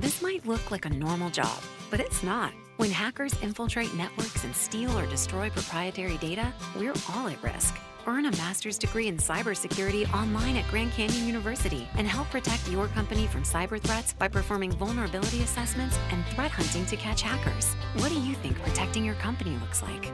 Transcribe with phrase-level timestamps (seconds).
[0.00, 1.58] This might look like a normal job,
[1.90, 2.52] but it's not.
[2.76, 7.76] When hackers infiltrate networks and steal or destroy proprietary data, we're all at risk.
[8.06, 12.86] Earn a master's degree in cybersecurity online at Grand Canyon University and help protect your
[12.86, 17.74] company from cyber threats by performing vulnerability assessments and threat hunting to catch hackers.
[17.96, 20.12] What do you think protecting your company looks like?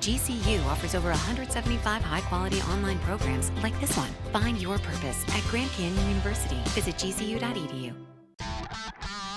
[0.00, 4.10] GCU offers over 175 high quality online programs like this one.
[4.30, 6.60] Find your purpose at Grand Canyon University.
[6.74, 8.09] Visit gcu.edu.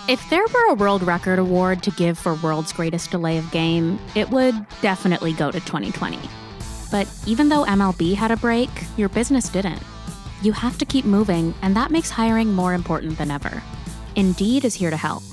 [0.09, 3.99] If there were a world record award to give for world's greatest delay of game,
[4.15, 6.19] it would definitely go to 2020.
[6.91, 9.81] But even though MLB had a break, your business didn't.
[10.41, 13.63] You have to keep moving, and that makes hiring more important than ever.
[14.15, 15.23] Indeed is here to help.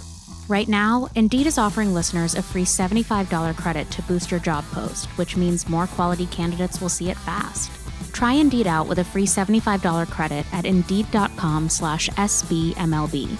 [0.49, 5.07] Right now, Indeed is offering listeners a free $75 credit to boost your job post,
[5.19, 7.71] which means more quality candidates will see it fast.
[8.13, 13.37] Try Indeed out with a free $75 credit at Indeed.com slash SBMLB.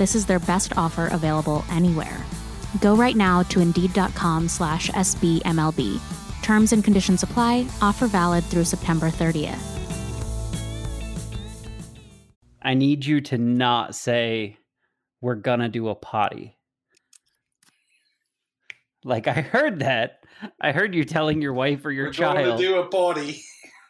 [0.00, 2.24] This is their best offer available anywhere.
[2.80, 6.00] Go right now to Indeed.com slash SBMLB.
[6.40, 7.66] Terms and conditions apply.
[7.82, 9.60] Offer valid through September 30th.
[12.62, 14.56] I need you to not say
[15.20, 16.56] we're gonna do a potty.
[19.04, 20.20] Like I heard that.
[20.58, 22.38] I heard you telling your wife or your We're child.
[22.38, 23.42] going to do a potty.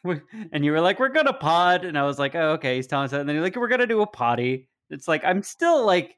[0.52, 3.04] and you were like, "We're gonna pod," and I was like, "Oh, okay." He's telling
[3.04, 5.86] us that, and then you're like, "We're gonna do a potty." It's like I'm still
[5.86, 6.16] like,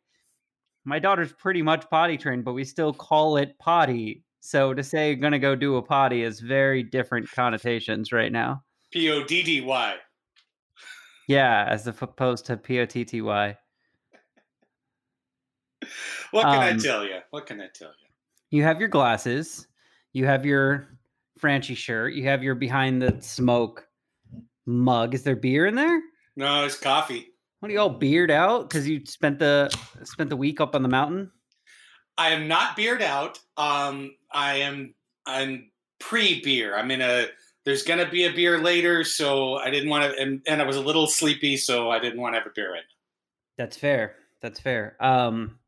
[0.85, 4.25] my daughter's pretty much potty trained, but we still call it potty.
[4.41, 8.63] So to say you're "gonna go do a potty" is very different connotations right now.
[8.91, 9.97] P O D D Y.
[11.29, 13.57] Yeah, as opposed to P O T T Y.
[16.31, 17.19] What can I Um, tell you?
[17.31, 18.09] What can I tell you?
[18.51, 19.67] You have your glasses,
[20.13, 20.99] you have your
[21.41, 23.87] Franchy shirt, you have your behind the smoke
[24.67, 25.15] mug.
[25.15, 26.01] Is there beer in there?
[26.37, 27.32] No, it's coffee.
[27.63, 30.83] What are you all beard out because you spent the spent the week up on
[30.83, 31.31] the mountain?
[32.19, 33.39] I am not beard out.
[33.57, 34.97] Um, I am.
[35.27, 36.77] I'm pre beer.
[36.77, 37.27] I'm in a.
[37.65, 40.21] There's gonna be a beer later, so I didn't want to.
[40.21, 42.73] And, and I was a little sleepy, so I didn't want to have a beer
[42.73, 42.83] right
[43.57, 44.17] That's fair.
[44.41, 44.97] That's fair.
[44.99, 45.61] Um,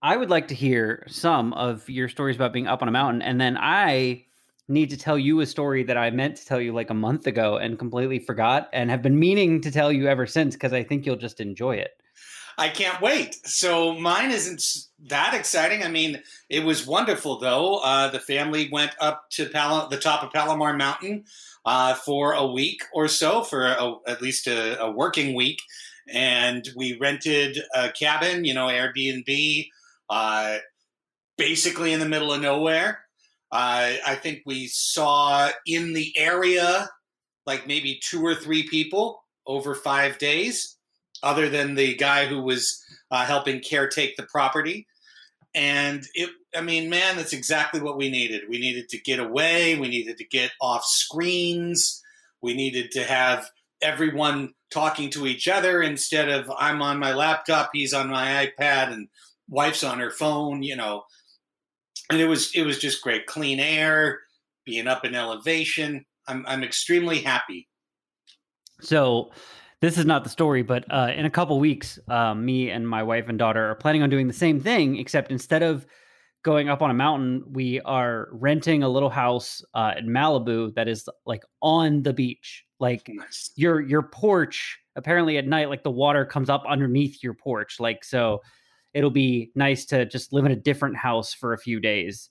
[0.00, 3.20] I would like to hear some of your stories about being up on a mountain,
[3.20, 4.25] and then I
[4.68, 7.26] need to tell you a story that I meant to tell you like a month
[7.26, 10.82] ago and completely forgot, and have been meaning to tell you ever since because I
[10.82, 12.00] think you'll just enjoy it.
[12.58, 13.46] I can't wait.
[13.46, 15.82] So mine isn't that exciting.
[15.82, 17.76] I mean, it was wonderful though.
[17.76, 21.24] Uh, the family went up to Pal- the top of Palomar Mountain
[21.66, 25.60] uh, for a week or so, for a, at least a, a working week,
[26.08, 29.68] and we rented a cabin, you know, Airbnb,
[30.08, 30.58] uh,
[31.36, 33.00] basically in the middle of nowhere.
[33.52, 36.90] Uh, I think we saw in the area
[37.46, 40.76] like maybe two or three people over five days
[41.22, 44.86] other than the guy who was uh, helping caretake the property.
[45.54, 48.42] And it, I mean, man, that's exactly what we needed.
[48.48, 49.78] We needed to get away.
[49.78, 52.02] We needed to get off screens.
[52.42, 53.48] We needed to have
[53.80, 58.92] everyone talking to each other instead of I'm on my laptop, he's on my iPad,
[58.92, 59.08] and
[59.48, 60.62] wife's on her phone.
[60.62, 61.04] You know,
[62.10, 64.20] and it was it was just great, clean air,
[64.64, 66.04] being up in elevation.
[66.28, 67.68] I'm I'm extremely happy.
[68.80, 69.30] So
[69.80, 73.02] this is not the story, but uh, in a couple weeks, uh, me and my
[73.02, 75.86] wife and daughter are planning on doing the same thing, except instead of
[76.42, 80.88] going up on a mountain, we are renting a little house uh, in Malibu that
[80.88, 82.64] is like on the beach.
[82.78, 83.50] Like Nice.
[83.56, 87.80] your your porch, apparently at night, like the water comes up underneath your porch.
[87.80, 88.42] Like so,
[88.96, 92.30] it'll be nice to just live in a different house for a few days.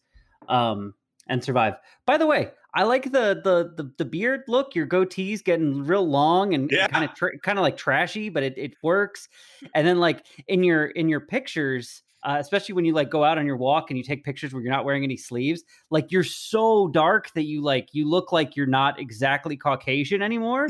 [0.49, 0.95] Um,
[1.27, 1.75] and survive.
[2.05, 4.75] By the way, I like the the the, the beard look.
[4.75, 8.75] Your goatee's getting real long and kind of kind of like trashy, but it, it
[8.83, 9.27] works.
[9.73, 13.37] And then like in your in your pictures, uh, especially when you like go out
[13.37, 16.23] on your walk and you take pictures where you're not wearing any sleeves, like you're
[16.23, 20.67] so dark that you like you look like you're not exactly Caucasian anymore.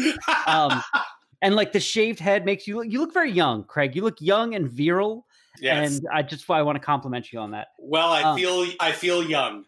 [0.48, 0.81] Um,
[1.41, 3.95] and like the shaved head makes you look you look very young, Craig.
[3.95, 5.25] You look young and virile,
[5.60, 5.98] yes.
[5.98, 7.69] and I just I want to compliment you on that.
[7.80, 9.66] well, I um, feel I feel young.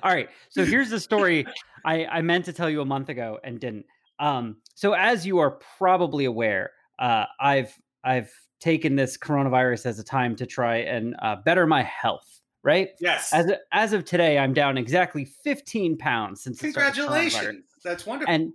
[0.04, 0.30] All right.
[0.50, 1.45] So here's the story
[1.86, 3.86] I, I meant to tell you a month ago and didn't.
[4.19, 10.04] Um, so as you are probably aware, uh, I've I've taken this coronavirus as a
[10.04, 12.25] time to try and uh, better my health.
[12.62, 12.89] Right?
[13.00, 13.31] Yes.
[13.31, 16.95] As as of today, I'm down exactly 15 pounds since the start of.
[16.95, 17.65] Congratulations.
[17.83, 18.33] That's wonderful.
[18.33, 18.54] And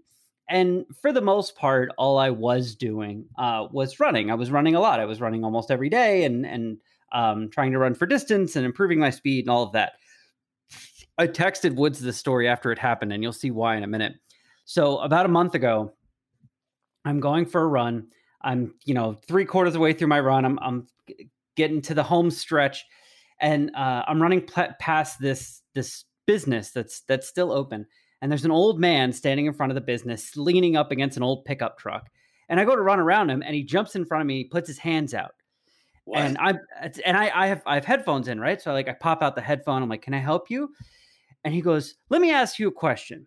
[0.48, 4.30] and for the most part, all I was doing uh, was running.
[4.30, 5.00] I was running a lot.
[5.00, 6.78] I was running almost every day, and and
[7.12, 9.92] um, trying to run for distance and improving my speed and all of that.
[11.16, 14.14] I texted Woods this story after it happened, and you'll see why in a minute.
[14.64, 15.92] So about a month ago,
[17.04, 18.08] I'm going for a run.
[18.42, 20.44] I'm, you know, three quarters of the way through my run.
[20.44, 20.86] I'm, I'm
[21.56, 22.84] getting to the home stretch,
[23.40, 24.46] and uh, I'm running
[24.80, 27.86] past this this business that's that's still open.
[28.24, 31.22] And there's an old man standing in front of the business, leaning up against an
[31.22, 32.08] old pickup truck.
[32.48, 34.66] And I go to run around him, and he jumps in front of me, puts
[34.66, 35.34] his hands out.
[36.06, 36.22] What?
[36.22, 36.54] And I
[37.04, 38.62] and I, I have I have headphones in, right?
[38.62, 39.82] So I like I pop out the headphone.
[39.82, 40.70] I'm like, "Can I help you?"
[41.44, 43.26] And he goes, "Let me ask you a question.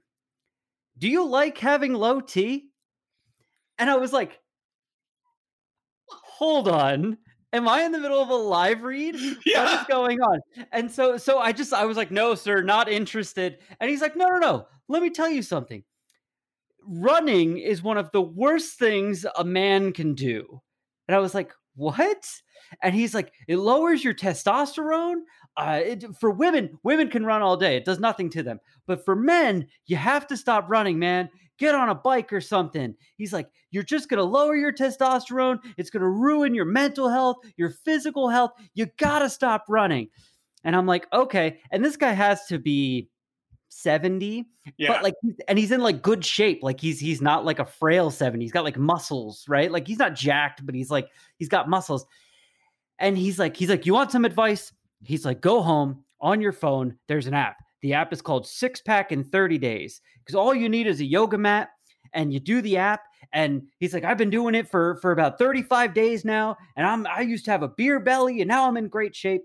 [0.98, 2.72] Do you like having low T?"
[3.78, 4.40] And I was like,
[6.08, 7.20] "Hold on."
[7.54, 9.14] Am I in the middle of a live read?
[9.16, 9.80] What Yeah.
[9.82, 10.40] is going on?
[10.72, 14.16] And so so I just I was like, "No, sir, not interested." And he's like,
[14.16, 14.68] "No, no, no.
[14.88, 15.84] Let me tell you something.
[16.86, 20.62] Running is one of the worst things a man can do."
[21.08, 22.42] And I was like, "What?"
[22.82, 25.22] And he's like, "It lowers your testosterone.
[25.58, 27.76] Uh, it, for women, women can run all day.
[27.78, 28.60] It does nothing to them.
[28.86, 31.30] But for men, you have to stop running, man.
[31.58, 35.60] Get on a bike or something." He's like, "You're just going to lower your testosterone.
[35.78, 38.52] It's going to ruin your mental health, your physical health.
[38.74, 40.10] You got to stop running."
[40.64, 43.10] And I'm like, "Okay." And this guy has to be
[43.70, 44.46] 70
[44.78, 44.88] yeah.
[44.88, 45.14] but like
[45.48, 48.52] and he's in like good shape like he's he's not like a frail 70 he's
[48.52, 49.72] got like muscles right?
[49.72, 52.06] Like he's not jacked but he's like he's got muscles.
[53.00, 54.72] And he's like he's like you want some advice?
[55.04, 57.58] He's like go home on your phone there's an app.
[57.82, 61.06] The app is called six pack in 30 days because all you need is a
[61.06, 61.70] yoga mat
[62.14, 63.02] and you do the app
[63.34, 67.06] and he's like i've been doing it for for about 35 days now and i'm
[67.08, 69.44] i used to have a beer belly and now i'm in great shape.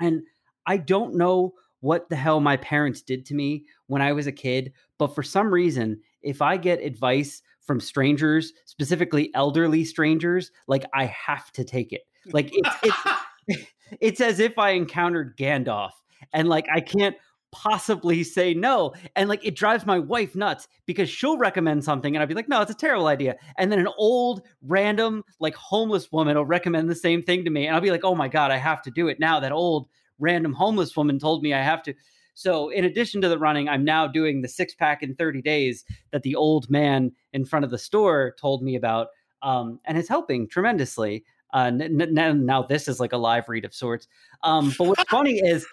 [0.00, 0.22] And
[0.66, 4.32] i don't know what the hell my parents did to me when I was a
[4.32, 10.84] kid, but for some reason, if I get advice from strangers, specifically elderly strangers, like
[10.94, 12.02] I have to take it.
[12.32, 13.66] Like it's it's,
[14.00, 15.92] it's as if I encountered Gandalf
[16.32, 17.16] and like I can't
[17.52, 18.92] possibly say no.
[19.16, 22.48] And like it drives my wife nuts because she'll recommend something and I'd be like,
[22.48, 23.36] no, it's a terrible idea.
[23.58, 27.66] And then an old, random, like homeless woman will recommend the same thing to me.
[27.66, 29.40] And I'll be like, oh my God, I have to do it now.
[29.40, 29.88] That old
[30.20, 31.94] random homeless woman told me I have to.
[32.34, 35.84] So, in addition to the running, I'm now doing the six pack in 30 days
[36.12, 39.08] that the old man in front of the store told me about.
[39.42, 41.24] Um, and it's helping tremendously.
[41.52, 44.06] Uh, n- n- now, this is like a live read of sorts.
[44.42, 45.66] Um, but what's funny is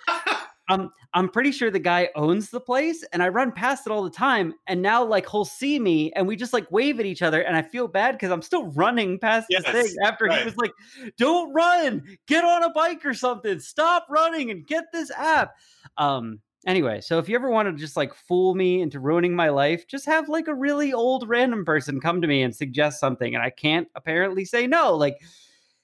[0.70, 4.04] I'm I'm pretty sure the guy owns the place, and I run past it all
[4.04, 4.54] the time.
[4.68, 7.56] And now, like, he'll see me, and we just like wave at each other, and
[7.56, 10.40] I feel bad because I'm still running past Yes, this thing after right.
[10.40, 10.72] he was like,
[11.18, 15.56] "Don't run, get on a bike or something, stop running, and get this app."
[15.98, 16.42] Um.
[16.66, 19.88] Anyway, so if you ever want to just like fool me into ruining my life,
[19.88, 23.44] just have like a really old random person come to me and suggest something, and
[23.44, 24.94] I can't apparently say no.
[24.96, 25.22] Like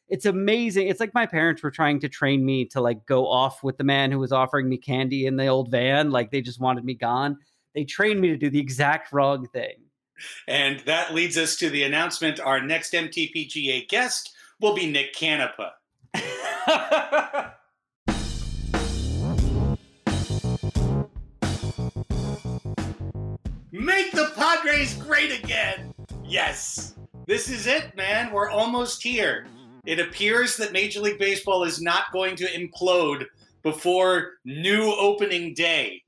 [0.09, 0.87] it's amazing.
[0.87, 3.83] It's like my parents were trying to train me to like go off with the
[3.83, 6.11] man who was offering me candy in the old van.
[6.11, 7.37] Like they just wanted me gone.
[7.73, 9.75] They trained me to do the exact wrong thing.
[10.47, 12.39] and that leads us to the announcement.
[12.39, 15.71] Our next MTPGA guest will be Nick Canepa.
[23.71, 25.93] Make the Padres great again.
[26.23, 26.95] Yes.
[27.25, 28.31] This is it, man.
[28.31, 29.47] We're almost here.
[29.85, 33.25] It appears that Major League Baseball is not going to implode
[33.63, 36.03] before new opening day.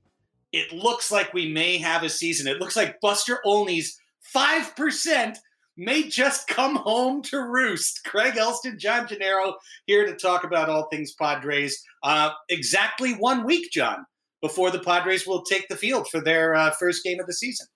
[0.52, 2.48] It looks like we may have a season.
[2.48, 4.00] It looks like Buster Olney's
[4.34, 5.36] 5%
[5.78, 8.04] may just come home to roost.
[8.06, 9.56] Craig Elsten, John Gennaro
[9.86, 11.84] here to talk about all things Padres.
[12.04, 14.06] Uh, exactly one week, John,
[14.42, 17.68] before the Padres will take the field for their uh, first game of the season.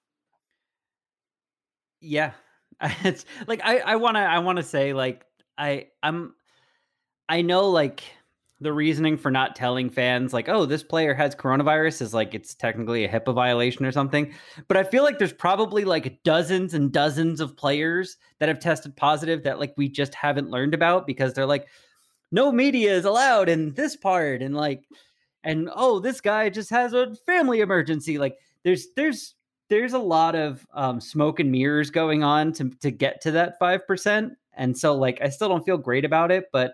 [1.99, 2.31] yeah.
[3.03, 5.25] It's like I, I wanna I wanna say like
[5.59, 6.33] I I'm
[7.27, 8.03] I know like
[8.61, 12.53] the reasoning for not telling fans like, oh, this player has coronavirus is like it's
[12.53, 14.33] technically a HIPAA violation or something.
[14.67, 18.95] But I feel like there's probably like dozens and dozens of players that have tested
[18.97, 21.67] positive that like we just haven't learned about because they're like,
[22.31, 24.87] no media is allowed in this part, and like,
[25.43, 28.17] and oh, this guy just has a family emergency.
[28.17, 29.35] Like, there's there's
[29.69, 33.57] there's a lot of um, smoke and mirrors going on to to get to that
[33.57, 36.73] five percent, and so like I still don't feel great about it, but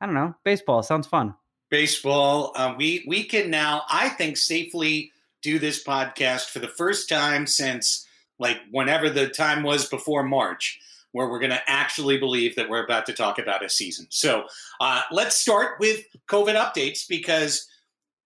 [0.00, 0.34] I don't know.
[0.44, 1.34] Baseball sounds fun.
[1.70, 5.10] Baseball, uh, we we can now, I think, safely
[5.42, 8.06] do this podcast for the first time since
[8.38, 10.78] like whenever the time was before March,
[11.12, 14.06] where we're going to actually believe that we're about to talk about a season.
[14.10, 14.44] So
[14.80, 17.66] uh, let's start with COVID updates because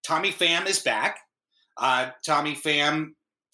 [0.03, 1.21] Tommy Pham is back.
[1.77, 3.11] Uh, Tommy Pham,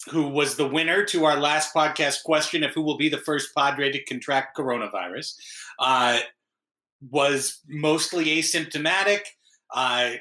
[0.09, 3.55] who was the winner to our last podcast question of who will be the first
[3.55, 5.35] Padre to contract coronavirus,
[5.79, 6.19] uh,
[7.09, 9.21] was mostly asymptomatic.
[9.73, 10.11] Uh,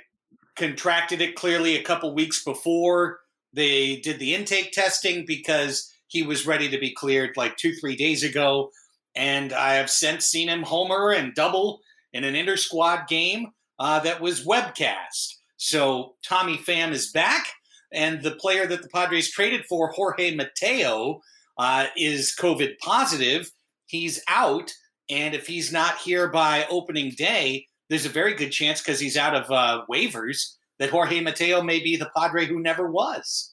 [0.56, 3.20] contracted it clearly a couple weeks before
[3.52, 7.96] they did the intake testing because he was ready to be cleared like two, three
[7.96, 8.70] days ago.
[9.14, 11.80] And I have since seen him homer and double
[12.12, 15.36] in an inter squad game uh, that was webcast.
[15.56, 17.46] So Tommy Pham is back,
[17.92, 21.20] and the player that the Padres traded for, Jorge Mateo,
[21.58, 23.50] uh, is COVID positive.
[23.86, 24.72] He's out,
[25.10, 29.16] and if he's not here by opening day, there's a very good chance because he's
[29.16, 33.52] out of uh, waivers that Jorge Mateo may be the Padre who never was.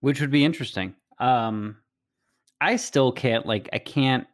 [0.00, 0.94] Which would be interesting.
[1.18, 1.78] Um,
[2.60, 4.26] I still can't like I can't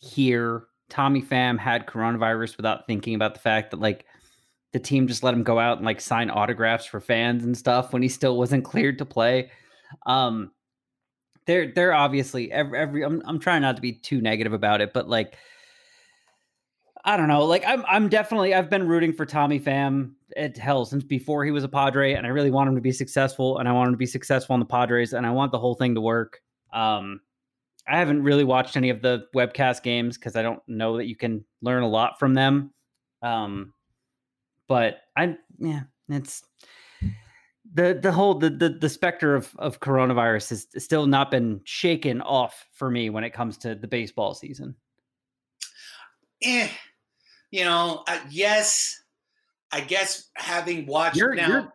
[0.00, 4.04] hear Tommy Pham had coronavirus without thinking about the fact that like
[4.72, 7.92] the team just let him go out and like sign autographs for fans and stuff
[7.92, 9.50] when he still wasn't cleared to play.
[10.06, 10.52] Um,
[11.46, 14.92] they're they're obviously every, every I'm I'm trying not to be too negative about it,
[14.92, 15.36] but like
[17.04, 20.84] I don't know, like I'm I'm definitely I've been rooting for Tommy Pham at hell
[20.84, 23.68] since before he was a Padre, and I really want him to be successful, and
[23.68, 25.94] I want him to be successful in the Padres, and I want the whole thing
[25.94, 26.42] to work.
[26.72, 27.20] Um,
[27.88, 31.16] I haven't really watched any of the webcast games because I don't know that you
[31.16, 32.74] can learn a lot from them.
[33.22, 33.72] Um,
[34.68, 36.42] but I yeah, it's
[37.74, 42.20] the the whole the the, the specter of of coronavirus has still not been shaken
[42.20, 44.74] off for me when it comes to the baseball season.
[46.42, 46.68] Eh,
[47.50, 49.02] you know, uh, yes,
[49.72, 51.48] I guess having watched you're, now.
[51.48, 51.72] You're,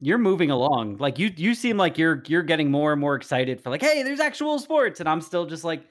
[0.00, 0.98] you're moving along.
[0.98, 4.02] Like you you seem like you're you're getting more and more excited for like, hey,
[4.02, 5.84] there's actual sports, and I'm still just like,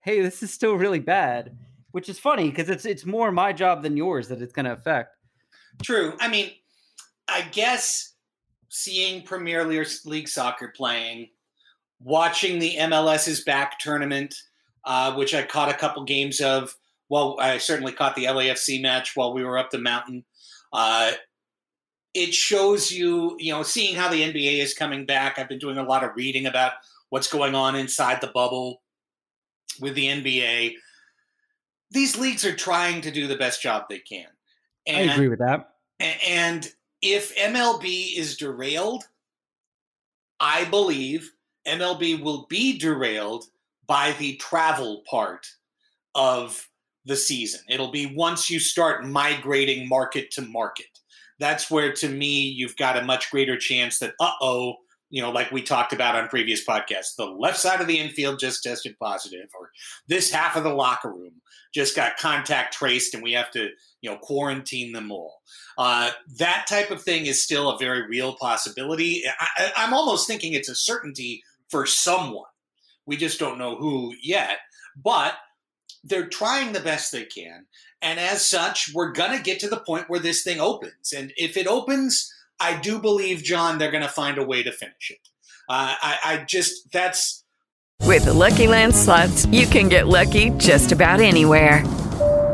[0.00, 1.56] hey, this is still really bad,
[1.90, 4.72] which is funny because it's it's more my job than yours that it's going to
[4.72, 5.17] affect.
[5.82, 6.14] True.
[6.20, 6.50] I mean,
[7.28, 8.14] I guess
[8.68, 11.28] seeing Premier League soccer playing,
[12.00, 14.34] watching the MLS's back tournament,
[14.84, 16.74] uh, which I caught a couple games of.
[17.10, 20.24] Well, I certainly caught the LAFC match while we were up the mountain.
[20.74, 21.12] Uh,
[22.12, 25.38] it shows you, you know, seeing how the NBA is coming back.
[25.38, 26.72] I've been doing a lot of reading about
[27.08, 28.82] what's going on inside the bubble
[29.80, 30.74] with the NBA.
[31.90, 34.26] These leagues are trying to do the best job they can.
[34.88, 35.74] And, I agree with that.
[36.00, 36.68] And
[37.02, 39.04] if MLB is derailed,
[40.40, 41.32] I believe
[41.66, 43.44] MLB will be derailed
[43.86, 45.46] by the travel part
[46.14, 46.68] of
[47.04, 47.60] the season.
[47.68, 50.86] It'll be once you start migrating market to market.
[51.38, 54.76] That's where, to me, you've got a much greater chance that, uh oh,
[55.10, 58.38] you know, like we talked about on previous podcasts, the left side of the infield
[58.38, 59.70] just tested positive, or
[60.06, 61.40] this half of the locker room
[61.72, 63.68] just got contact traced, and we have to,
[64.00, 65.42] you know, quarantine them all.
[65.76, 69.22] Uh, that type of thing is still a very real possibility.
[69.56, 72.50] I, I'm almost thinking it's a certainty for someone.
[73.06, 74.58] We just don't know who yet,
[75.02, 75.34] but
[76.04, 77.66] they're trying the best they can,
[78.00, 81.56] and as such, we're gonna get to the point where this thing opens, and if
[81.56, 85.28] it opens I do believe, John, they're going to find a way to finish it.
[85.68, 87.44] Uh, I, I just, that's.
[88.02, 91.84] With the Lucky Land slots, you can get lucky just about anywhere.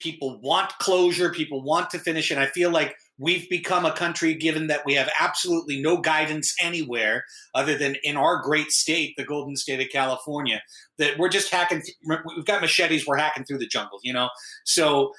[0.00, 1.30] People want closure.
[1.30, 2.30] People want to finish.
[2.30, 6.54] And I feel like we've become a country, given that we have absolutely no guidance
[6.60, 10.62] anywhere other than in our great state, the golden state of California,
[10.98, 11.82] that we're just hacking.
[12.06, 13.06] We've got machetes.
[13.06, 14.30] We're hacking through the jungle, you know?
[14.64, 15.12] So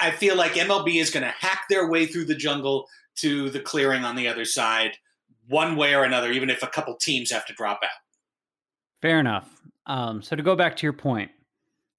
[0.00, 3.60] I feel like MLB is going to hack their way through the jungle to the
[3.60, 4.96] clearing on the other side,
[5.48, 7.90] one way or another, even if a couple teams have to drop out.
[9.02, 9.60] Fair enough.
[9.86, 11.30] Um, so to go back to your point,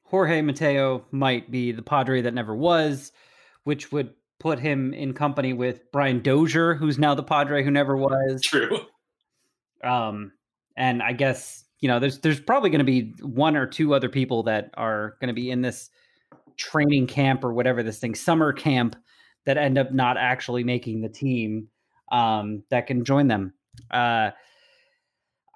[0.05, 3.11] Jorge Mateo might be the Padre that never was,
[3.63, 7.97] which would put him in company with Brian Dozier, who's now the Padre who never
[7.97, 8.41] was.
[8.43, 8.79] True.
[9.83, 10.31] Um,
[10.77, 14.09] and I guess you know there's there's probably going to be one or two other
[14.09, 15.89] people that are going to be in this
[16.57, 18.95] training camp or whatever this thing summer camp
[19.45, 21.67] that end up not actually making the team
[22.11, 23.53] um, that can join them.
[23.91, 24.31] Uh,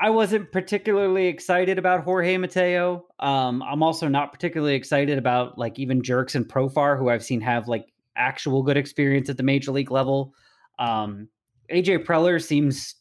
[0.01, 3.05] I wasn't particularly excited about Jorge Mateo.
[3.19, 7.67] Um, I'm also not particularly excited about like even Jurickson Profar, who I've seen have
[7.67, 10.33] like actual good experience at the major league level.
[10.77, 11.27] Um,
[11.69, 12.95] AJ Preller seems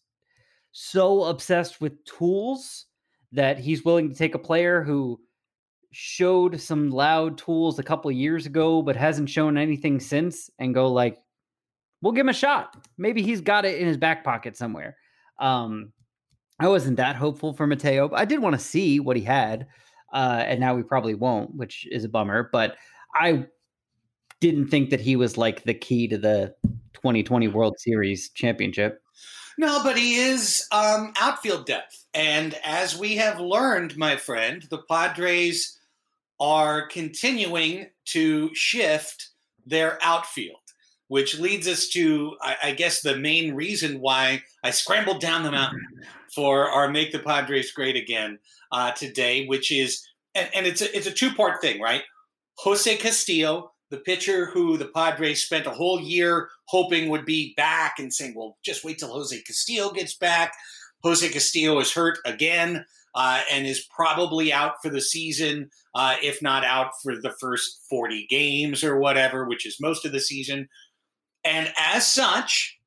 [0.73, 2.87] so obsessed with tools
[3.33, 5.21] that he's willing to take a player who
[5.93, 10.90] showed some loud tools a couple years ago, but hasn't shown anything since, and go
[10.93, 11.19] like,
[12.02, 12.76] we'll give him a shot.
[12.97, 14.97] Maybe he's got it in his back pocket somewhere.
[15.38, 15.93] Um,
[16.58, 18.08] I wasn't that hopeful for Mateo.
[18.08, 19.66] But I did want to see what he had,
[20.12, 22.48] uh, and now we probably won't, which is a bummer.
[22.52, 22.76] But
[23.14, 23.46] I
[24.40, 26.54] didn't think that he was like the key to the
[26.94, 29.02] 2020 World Series championship.
[29.56, 32.06] No, but he is um, outfield depth.
[32.14, 35.78] And as we have learned, my friend, the Padres
[36.38, 39.30] are continuing to shift
[39.66, 40.57] their outfield,
[41.08, 45.50] which leads us to, I, I guess, the main reason why I scrambled down the
[45.50, 45.86] mountain
[46.34, 48.38] for our Make the Padres Great Again
[48.70, 52.02] uh, today, which is, and, and it's a, it's a two part thing, right?
[52.58, 57.98] Jose Castillo, the pitcher who the Padres spent a whole year hoping would be back
[57.98, 60.54] and saying, well, just wait till Jose Castillo gets back.
[61.02, 62.84] Jose Castillo is hurt again
[63.14, 67.80] uh, and is probably out for the season, uh, if not out for the first
[67.88, 70.68] 40 games or whatever, which is most of the season.
[71.49, 72.78] And as such,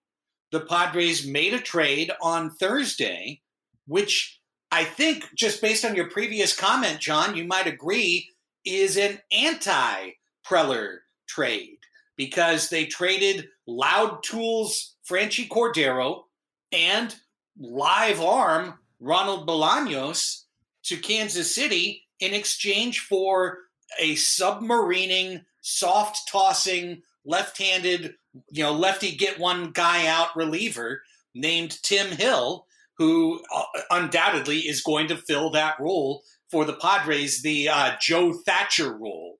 [0.52, 3.42] the Padres made a trade on Thursday,
[3.88, 4.40] which
[4.70, 8.30] I think, just based on your previous comment, John, you might agree
[8.64, 10.12] is an anti
[10.48, 11.80] Preller trade
[12.18, 16.26] because they traded Loud Tools Franchy Cordero
[16.72, 17.16] and
[17.60, 20.44] live arm Ronald Bolaños
[20.84, 23.58] to Kansas City in exchange for
[24.00, 28.16] a submarining, soft tossing, left handed,
[28.50, 31.02] you know, lefty get one guy out reliever
[31.34, 32.66] named Tim Hill,
[32.98, 38.34] who uh, undoubtedly is going to fill that role for the Padres, the uh, Joe
[38.46, 39.40] Thatcher role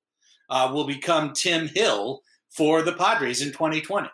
[0.50, 4.10] uh, will become Tim Hill for the Padres in 2020.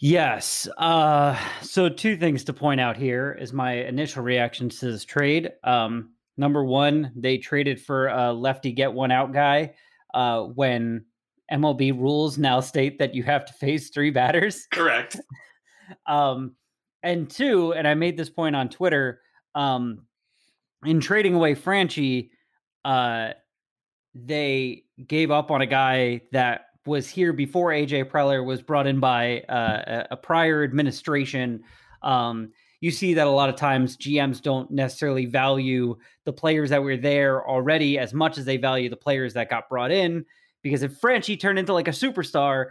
[0.00, 0.66] Yes.
[0.78, 5.50] Uh, so, two things to point out here is my initial reactions to this trade.
[5.62, 9.74] Um, number one, they traded for a lefty get one out guy
[10.12, 11.04] uh, when
[11.52, 14.66] MLB rules now state that you have to face three batters.
[14.72, 15.20] Correct.
[16.06, 16.54] um,
[17.02, 19.20] and two, and I made this point on Twitter.
[19.54, 20.06] Um,
[20.84, 22.30] in trading away Franchy,
[22.84, 23.30] uh,
[24.14, 29.00] they gave up on a guy that was here before AJ Preller was brought in
[29.00, 31.62] by uh, a prior administration.
[32.02, 36.82] Um, you see that a lot of times GMs don't necessarily value the players that
[36.82, 40.24] were there already as much as they value the players that got brought in.
[40.62, 42.66] Because if Franchy turned into like a superstar,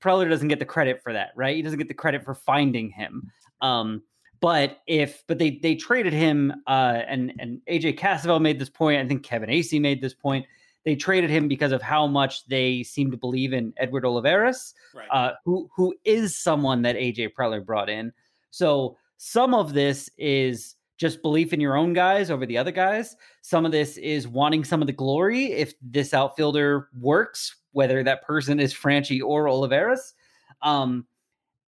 [0.00, 1.56] Preller doesn't get the credit for that, right?
[1.56, 3.30] He doesn't get the credit for finding him.
[3.60, 4.02] Um,
[4.40, 9.00] but if but they they traded him, uh, and and AJ Cassavell made this point.
[9.00, 10.46] I think Kevin Acee made this point
[10.86, 15.08] they traded him because of how much they seem to believe in Edward Olivares, right.
[15.10, 18.12] uh, who who is someone that AJ Preller brought in.
[18.52, 23.16] So some of this is just belief in your own guys over the other guys.
[23.42, 28.22] Some of this is wanting some of the glory if this outfielder works, whether that
[28.22, 30.14] person is Franchy or Olivares.
[30.62, 31.06] Um,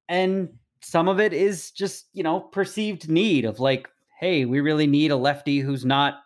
[0.09, 0.49] and
[0.81, 3.89] some of it is just, you know, perceived need of like,
[4.19, 6.21] hey, we really need a lefty who's not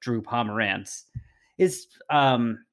[0.00, 1.04] Drew Pomeranz
[1.58, 2.64] is um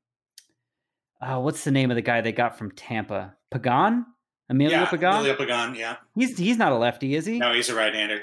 [1.21, 3.33] uh, what's the name of the guy they got from Tampa?
[3.49, 4.05] Pagan?
[4.49, 5.15] Emilio yeah, Pagan?
[5.15, 5.95] Emilio Pagan, yeah.
[6.13, 7.39] He's he's not a lefty, is he?
[7.39, 8.21] No, he's a right-hander.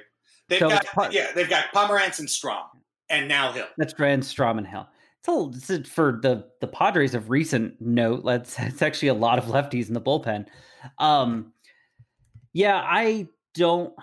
[0.53, 2.65] They've so got yeah, they've got Pomeranz and Strahm,
[3.09, 3.69] and now Hill.
[3.79, 4.87] That's right, and Strahm and Hill.
[5.25, 5.51] So
[5.89, 8.23] for the the Padres of recent note.
[8.23, 10.47] Let's it's actually a lot of lefties in the bullpen.
[10.99, 11.55] Um,
[12.53, 13.95] yeah, I don't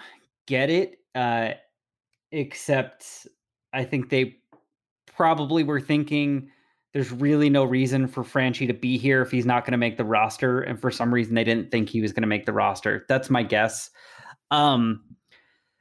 [0.47, 0.95] get it.
[1.13, 1.51] Uh,
[2.31, 3.27] except
[3.71, 4.37] I think they
[5.05, 6.49] probably were thinking
[6.93, 9.97] there's really no reason for Franchy to be here if he's not going to make
[9.97, 10.61] the roster.
[10.61, 13.05] And for some reason, they didn't think he was going to make the roster.
[13.07, 13.91] That's my guess.
[14.49, 15.03] Um,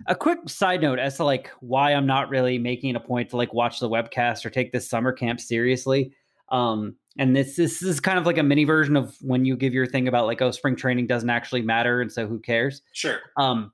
[0.06, 3.36] a quick side note as to like why I'm not really making a point to
[3.36, 6.12] like watch the webcast or take this summer camp seriously.
[6.50, 9.74] Um, and this this is kind of like a mini version of when you give
[9.74, 12.82] your thing about like oh spring training doesn't actually matter and so who cares?
[12.92, 13.18] Sure.
[13.36, 13.72] Um,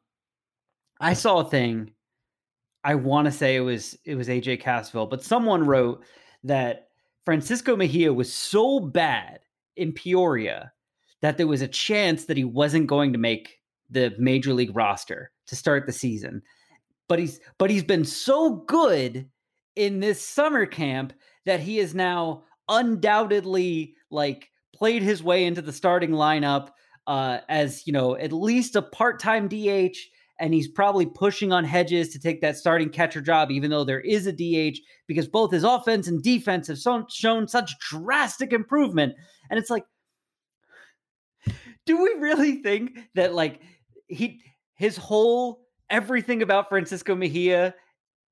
[1.00, 1.92] I saw a thing
[2.84, 6.04] I want to say it was it was AJ Cassavell, but someone wrote
[6.44, 6.88] that
[7.24, 9.40] Francisco Mejia was so bad
[9.76, 10.72] in Peoria
[11.22, 13.58] that there was a chance that he wasn't going to make
[13.90, 16.42] the major league roster to start the season.
[17.08, 19.28] But he's but he's been so good
[19.76, 21.12] in this summer camp
[21.44, 26.70] that he is now undoubtedly like played his way into the starting lineup
[27.06, 29.98] uh, as you know at least a part-time DH
[30.40, 34.00] and he's probably pushing on Hedges to take that starting catcher job, even though there
[34.00, 39.14] is a DH, because both his offense and defense have so, shown such drastic improvement.
[39.48, 39.84] And it's like,
[41.86, 43.60] do we really think that like
[44.14, 44.40] he
[44.74, 47.74] his whole everything about Francisco Mejia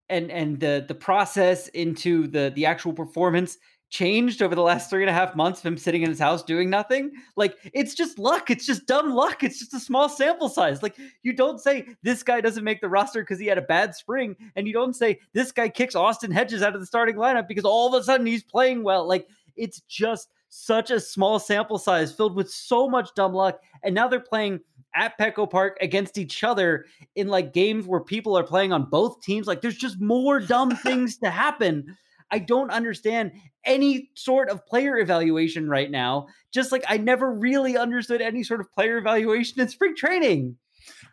[0.08, 3.58] and and the the process into the the actual performance
[3.92, 6.42] changed over the last three and a half months of him sitting in his house
[6.42, 7.12] doing nothing.
[7.36, 8.50] Like it's just luck.
[8.50, 9.44] It's just dumb luck.
[9.44, 10.82] It's just a small sample size.
[10.82, 13.94] Like you don't say this guy doesn't make the roster because he had a bad
[13.94, 17.46] spring, and you don't say this guy kicks Austin Hedges out of the starting lineup
[17.46, 19.06] because all of a sudden he's playing well.
[19.06, 23.60] Like it's just such a small sample size filled with so much dumb luck.
[23.82, 24.60] And now they're playing
[24.94, 29.22] at Petco Park against each other in like games where people are playing on both
[29.22, 29.46] teams.
[29.46, 31.96] Like there's just more dumb things to happen.
[32.30, 33.32] I don't understand
[33.64, 36.26] any sort of player evaluation right now.
[36.52, 40.56] Just like I never really understood any sort of player evaluation in spring training.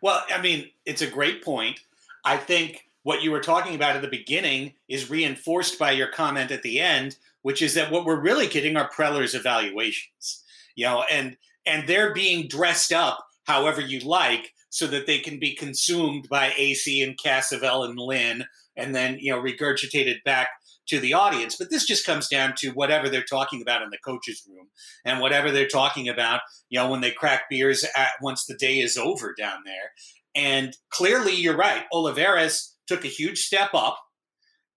[0.02, 1.80] Well, I mean, it's a great point.
[2.24, 6.50] I think what you were talking about at the beginning is reinforced by your comment
[6.50, 10.42] at the end, which is that what we're really getting are Preller's evaluations,
[10.74, 15.40] you know, and and they're being dressed up however you like so that they can
[15.40, 18.44] be consumed by Acee and Cassavell and Lin
[18.76, 20.48] and then you know regurgitated back
[20.86, 21.56] to the audience.
[21.56, 24.68] But this just comes down to whatever they're talking about in the coaches' room
[25.04, 28.78] and whatever they're talking about, you know, when they crack beers at once the day
[28.78, 29.92] is over down there.
[30.34, 31.84] And clearly, you're right.
[31.92, 33.98] Olivares took a huge step up,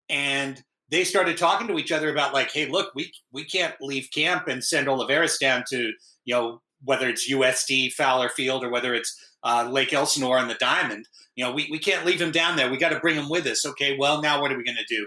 [0.08, 4.08] and they started talking to each other about like, hey, look, we we can't leave
[4.12, 5.92] camp and send Olivares down to
[6.24, 10.54] you know whether it's USD Fowler Field or whether it's uh, Lake Elsinore on the
[10.54, 11.08] Diamond.
[11.36, 12.70] You know, we, we can't leave him down there.
[12.70, 13.66] We got to bring him with us.
[13.66, 15.06] Okay, well, now what are we going to do?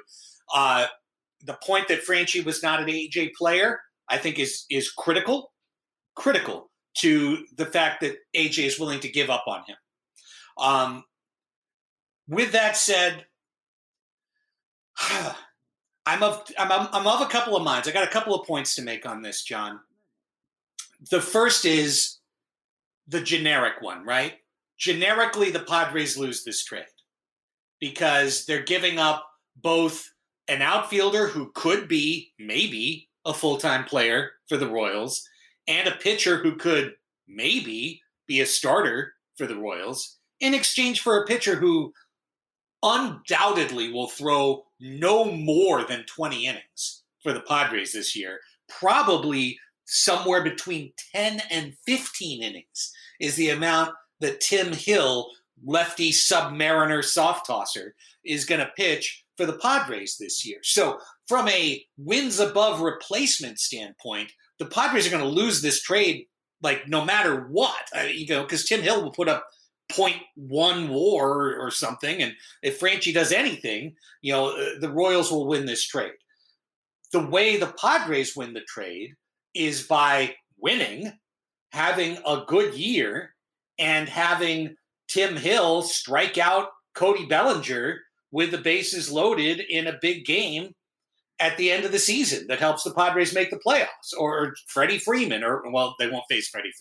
[0.53, 0.87] Uh,
[1.43, 5.51] the point that Franchy was not an AJ player, I think, is is critical,
[6.15, 9.75] critical to the fact that AJ is willing to give up on him.
[10.57, 11.03] Um,
[12.27, 13.25] with that said,
[16.05, 17.87] I'm of I'm, I'm of a couple of minds.
[17.87, 19.79] I got a couple of points to make on this, John.
[20.99, 22.17] The first is
[23.07, 24.35] the generic one, right?
[24.77, 26.85] Generically, the Padres lose this trade
[27.79, 30.11] because they're giving up both
[30.47, 35.27] an outfielder who could be maybe a full time player for the Royals
[35.67, 36.93] and a pitcher who could
[37.27, 41.93] maybe be a starter for the Royals in exchange for a pitcher who
[42.83, 48.39] undoubtedly will throw no more than 20 innings for the Padres this year.
[48.69, 55.29] Probably somewhere between 10 and 15 innings is the amount that Tim Hill,
[55.65, 60.59] lefty submariner soft tosser, is going to pitch for the Padres this year.
[60.63, 66.25] So, from a wins above replacement standpoint, the Padres are going to lose this trade
[66.61, 67.81] like no matter what.
[67.95, 69.45] Uh, you know, because Tim Hill will put up
[69.91, 75.47] 0.1 war or, something, and if Franchy does anything, you know, uh, the Royals will
[75.47, 76.11] win this trade.
[77.13, 79.15] The way the Padres win the trade
[79.57, 81.11] is by winning,
[81.71, 83.33] having a good year,
[83.79, 84.75] and having
[85.07, 87.99] Tim Hill strike out Cody Bellinger
[88.31, 90.73] with the bases loaded in a big game
[91.39, 94.97] at the end of the season that helps the Padres make the playoffs, or, Freddie
[94.97, 96.71] Freeman, or well, they won't face Freddie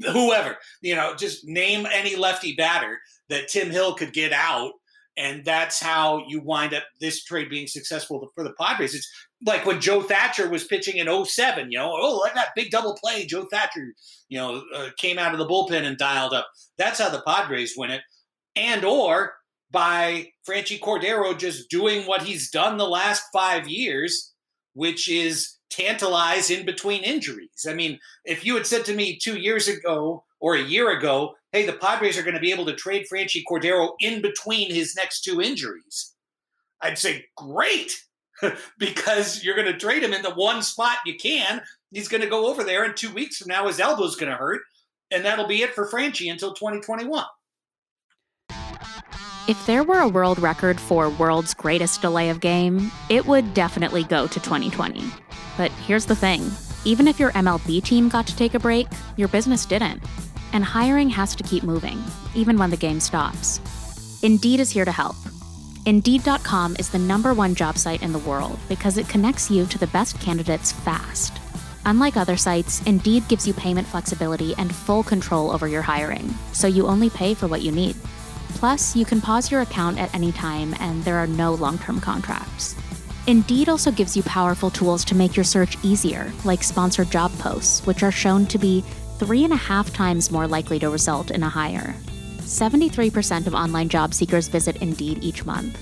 [0.00, 2.98] Freeman, whoever, you know, just name any lefty batter
[3.28, 4.72] that Tim Hill could get out.
[5.16, 8.94] And that's how you wind up this trade being successful for the Padres.
[8.94, 9.10] It's
[9.44, 12.96] like when Joe Thatcher was pitching in 07, you know, oh, like that big double
[13.02, 13.26] play.
[13.26, 13.92] Joe Thatcher,
[14.28, 16.48] you know, uh, came out of the bullpen and dialed up.
[16.78, 18.00] That's how the Padres win it.
[18.56, 19.34] And or
[19.70, 24.32] by Franchy Cordero just doing what he's done the last five years,
[24.74, 27.66] which is tantalize in between injuries.
[27.68, 31.34] I mean, if you had said to me two years ago or a year ago,
[31.52, 34.94] hey, the Padres are going to be able to trade Franchy Cordero in between his
[34.96, 36.12] next two injuries,
[36.82, 37.92] I'd say, great.
[38.78, 41.62] because you're going to trade him in the one spot you can.
[41.92, 44.36] He's going to go over there, and two weeks from now, his elbow's going to
[44.36, 44.62] hurt,
[45.12, 47.24] and that'll be it for Franchy until 2021.
[49.46, 54.02] If there were a world record for world's greatest delay of game, it would definitely
[54.02, 55.04] go to 2020.
[55.56, 56.50] But here's the thing
[56.84, 60.02] even if your MLB team got to take a break, your business didn't.
[60.52, 62.02] And hiring has to keep moving,
[62.34, 63.60] even when the game stops.
[64.22, 65.16] Indeed is here to help.
[65.84, 69.78] Indeed.com is the number one job site in the world because it connects you to
[69.78, 71.40] the best candidates fast.
[71.84, 76.68] Unlike other sites, Indeed gives you payment flexibility and full control over your hiring, so
[76.68, 77.96] you only pay for what you need.
[78.54, 82.00] Plus, you can pause your account at any time and there are no long term
[82.00, 82.76] contracts.
[83.26, 87.84] Indeed also gives you powerful tools to make your search easier, like sponsored job posts,
[87.86, 88.84] which are shown to be
[89.18, 91.94] three and a half times more likely to result in a hire.
[92.40, 95.78] 73% of online job seekers visit Indeed each month.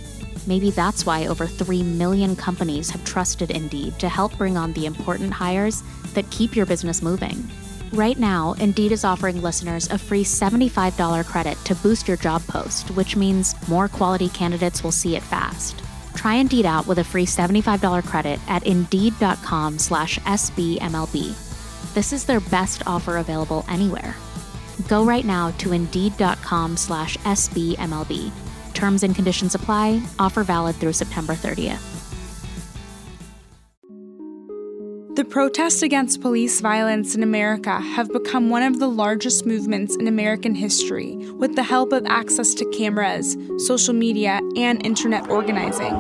[0.46, 4.86] Maybe that's why over 3 million companies have trusted Indeed to help bring on the
[4.86, 5.82] important hires
[6.14, 7.48] that keep your business moving.
[7.92, 12.90] Right now, Indeed is offering listeners a free $75 credit to boost your job post,
[12.92, 15.82] which means more quality candidates will see it fast.
[16.14, 21.49] Try Indeed out with a free $75 credit at Indeed.com slash SBMLB.
[21.94, 24.16] This is their best offer available anywhere.
[24.88, 28.30] Go right now to Indeed.com slash SBMLB.
[28.74, 30.02] Terms and conditions apply.
[30.18, 32.00] Offer valid through September 30th.
[35.16, 40.06] The protests against police violence in America have become one of the largest movements in
[40.06, 45.92] American history with the help of access to cameras, social media, and internet organizing.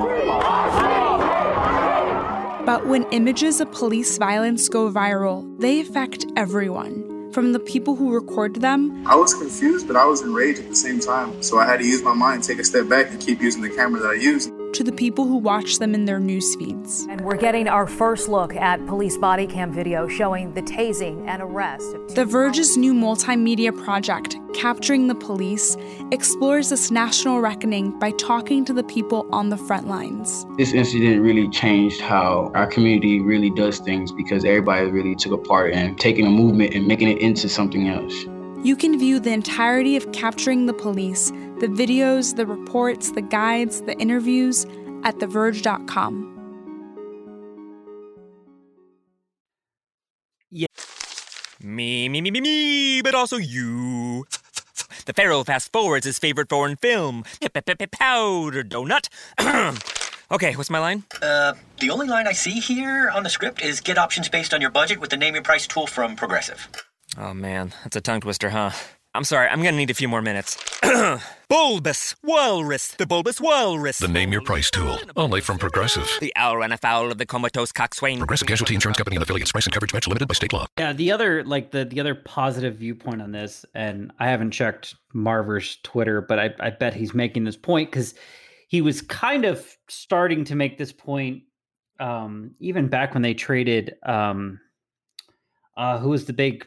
[2.64, 7.32] But when images of police violence go viral, they affect everyone.
[7.32, 10.76] From the people who record them, I was confused, but I was enraged at the
[10.76, 11.42] same time.
[11.42, 13.70] So I had to use my mind, take a step back, and keep using the
[13.70, 17.06] camera that I use to the people who watch them in their news feeds.
[17.10, 21.42] And we're getting our first look at police body cam video showing the tasing and
[21.42, 21.96] arrest.
[22.14, 25.76] The Verge's new multimedia project, Capturing the Police,
[26.12, 30.46] explores this national reckoning by talking to the people on the front lines.
[30.56, 35.38] This incident really changed how our community really does things because everybody really took a
[35.38, 38.26] part in taking a movement and making it into something else.
[38.62, 43.82] You can view the entirety of Capturing the Police the videos, the reports, the guides,
[43.82, 44.64] the interviews
[45.04, 46.36] at TheVerge.com.
[50.50, 50.66] Yeah.
[51.62, 54.24] Me, me, me, me, me, but also you.
[55.04, 57.24] The Pharaoh fast forwards his favorite foreign film,
[57.86, 59.08] Powder Donut.
[60.32, 61.04] okay, what's my line?
[61.20, 64.60] Uh, the only line I see here on the script is get options based on
[64.60, 66.68] your budget with the name your price tool from Progressive.
[67.18, 68.70] Oh man, that's a tongue twister, huh?
[69.12, 70.56] I'm sorry, I'm gonna need a few more minutes.
[71.48, 73.98] bulbous Walrus, the Bulbous Walrus.
[73.98, 76.08] The name your price tool, only from Progressive.
[76.20, 78.18] The owl ran afoul of the comatose coxswain.
[78.18, 79.50] Progressive Casualty Insurance Company and affiliates.
[79.50, 80.66] Price and coverage match limited by state law.
[80.78, 84.94] Yeah, the other like the the other positive viewpoint on this, and I haven't checked
[85.12, 88.14] Marver's Twitter, but I, I bet he's making this point because
[88.68, 91.42] he was kind of starting to make this point
[91.98, 94.60] um, even back when they traded um,
[95.76, 96.66] uh, who was the big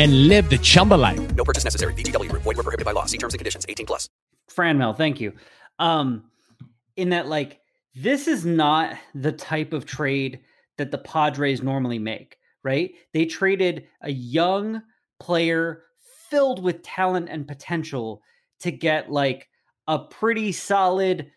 [0.00, 1.20] and live the Chumba life.
[1.34, 1.92] No purchase necessary.
[1.92, 2.32] VGW.
[2.32, 3.04] Void were prohibited by law.
[3.04, 3.66] See terms and conditions.
[3.68, 4.08] 18 plus.
[4.48, 5.34] Fran Mel, thank you.
[5.78, 6.24] Um,
[6.96, 7.60] in that, like,
[7.94, 10.40] this is not the type of trade
[10.78, 12.92] that the Padres normally make, right?
[13.12, 14.82] They traded a young
[15.18, 15.82] player
[16.30, 18.22] filled with talent and potential
[18.60, 19.48] to get, like,
[19.86, 21.30] a pretty solid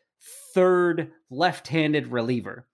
[0.53, 2.65] third left handed reliever.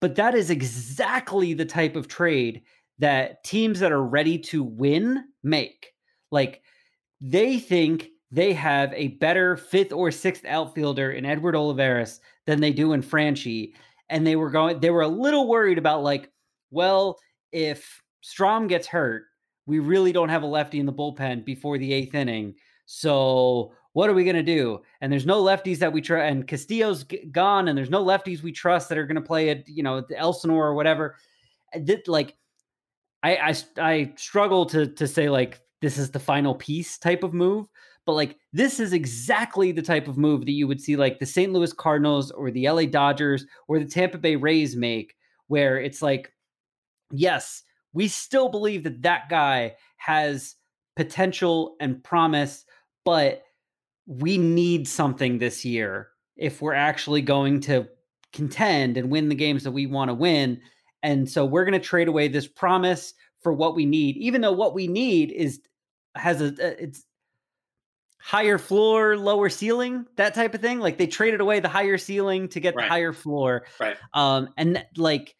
[0.00, 2.62] But that is exactly the type of trade
[2.98, 5.92] that teams that are ready to win make.
[6.30, 6.62] Like
[7.20, 12.72] they think they have a better fifth or sixth outfielder in Edward Olivares than they
[12.72, 13.72] do in Franchy.
[14.10, 16.30] And they were going, they were a little worried about, like,
[16.70, 17.18] well,
[17.52, 19.24] if Strahm gets hurt,
[19.66, 22.54] we really don't have a lefty in the bullpen before the eighth inning.
[22.86, 24.80] So what are we going to do?
[25.02, 28.52] And there's no lefties that we try, and Castillo's gone, and there's no lefties we
[28.52, 31.16] trust that are going to play at, you know, Elsinore or whatever.
[32.06, 32.34] Like,
[33.22, 37.34] I, I, I struggle to, to say, like, this is the final piece type of
[37.34, 37.66] move,
[38.04, 41.26] but like, this is exactly the type of move that you would see, like, the
[41.26, 41.52] St.
[41.52, 45.14] Louis Cardinals or the LA Dodgers or the Tampa Bay Rays make,
[45.48, 46.32] where it's like,
[47.10, 50.56] yes, we still believe that that guy has
[50.96, 52.64] potential and promise,
[53.04, 53.42] but
[54.06, 57.86] we need something this year if we're actually going to
[58.32, 60.60] contend and win the games that we want to win.
[61.02, 64.52] And so we're going to trade away this promise for what we need, even though
[64.52, 65.60] what we need is
[66.16, 67.04] has a it's
[68.20, 70.80] higher floor, lower ceiling, that type of thing.
[70.80, 72.84] Like they traded away the higher ceiling to get Right.
[72.84, 73.64] the higher floor.
[73.78, 73.96] Right.
[74.12, 75.36] Um, and th- like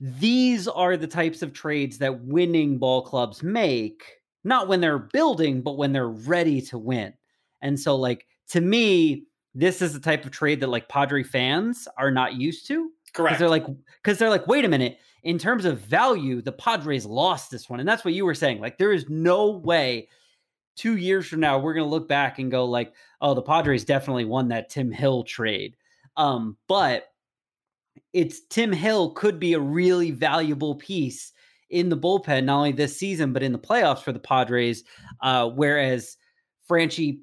[0.00, 4.04] these are the types of trades that winning ball clubs make,
[4.44, 7.12] not when they're building, but when they're ready to win.
[7.60, 11.86] And so, like, to me, this is the type of trade that like Padre fans
[11.98, 12.90] are not used to.
[13.12, 13.34] Correct.
[13.34, 13.66] Because they're like,
[14.02, 14.98] because they're like, wait a minute.
[15.22, 18.60] In terms of value, the Padres lost this one, and that's what you were saying.
[18.60, 20.08] Like, there is no way
[20.74, 23.84] two years from now we're going to look back and go like, oh, the Padres
[23.84, 25.76] definitely won that Tim Hill trade.
[26.16, 27.12] Um, but
[28.12, 31.32] it's Tim Hill could be a really valuable piece
[31.70, 34.84] in the bullpen, not only this season but in the playoffs for the Padres.
[35.20, 36.16] Uh, whereas
[36.68, 37.20] Franchy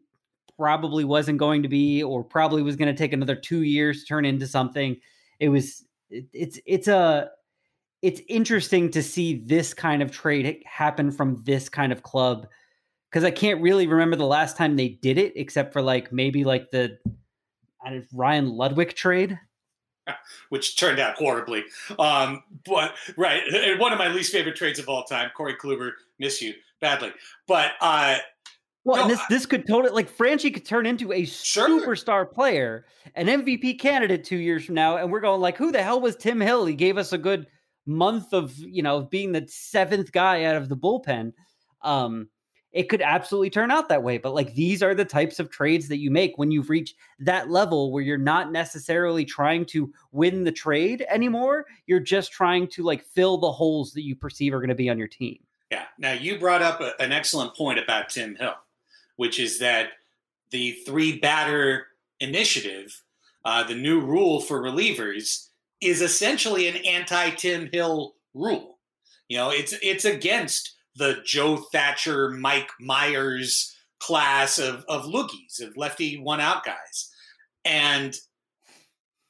[0.58, 4.08] probably wasn't going to be, or probably was going to take another two years to
[4.08, 4.98] turn into something.
[5.40, 7.30] It was it, it's it's a
[8.02, 12.48] it's interesting to see this kind of trade happen from this kind of club
[13.10, 16.44] because I can't really remember the last time they did it, except for like maybe
[16.44, 16.98] like the
[17.84, 19.38] I don't- Ryan Ludwick trade.
[20.50, 21.64] which turned out horribly.
[21.98, 23.44] Um, but right,
[23.80, 27.12] one of my least favorite trades of all time, Corey Kluber, miss you badly.
[27.48, 28.18] But uh,
[28.86, 32.86] Well, and No, this this could totally like Franchy could turn into a superstar player,
[33.16, 36.16] an MVP candidate two years from now, and we're going like, who the hell was
[36.16, 36.66] Tim Hill?
[36.66, 37.48] He gave us a good
[37.86, 41.34] month of you know being the seventh guy out of the bullpen.
[41.82, 42.30] Um,
[42.72, 45.88] it could absolutely turn out that way, but like these are the types of trades
[45.88, 50.44] that you make when you've reached that level where you're not necessarily trying to win
[50.44, 51.66] the trade anymore.
[51.88, 54.90] You're just trying to like fill the holes that you perceive are going to be
[54.90, 55.40] on your team.
[55.72, 55.86] Yeah.
[55.98, 58.54] Now you brought up a, an excellent point about Tim Hill,
[59.20, 59.90] which is that
[60.50, 61.88] the three batter
[62.22, 63.04] initiative,
[63.44, 65.50] uh, the new rule for relievers,
[65.82, 68.78] is essentially an anti Tim Hill rule.
[69.28, 75.76] You know, it's it's against the Joe Thatcher, Mike Myers class of of loogies, of
[75.76, 77.12] lefty one out guys.
[77.66, 78.16] And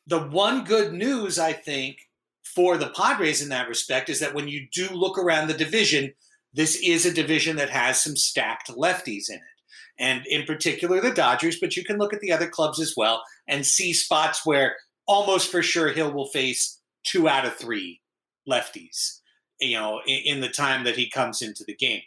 [0.05, 1.97] the one good news I think
[2.43, 6.13] for the Padres in that respect is that when you do look around the division,
[6.53, 9.58] this is a division that has some stacked lefties in it.
[9.99, 13.23] And in particular, the Dodgers, but you can look at the other clubs as well
[13.47, 18.01] and see spots where almost for sure Hill will face two out of three
[18.49, 19.19] lefties,
[19.59, 22.01] you know, in, in the time that he comes into the game.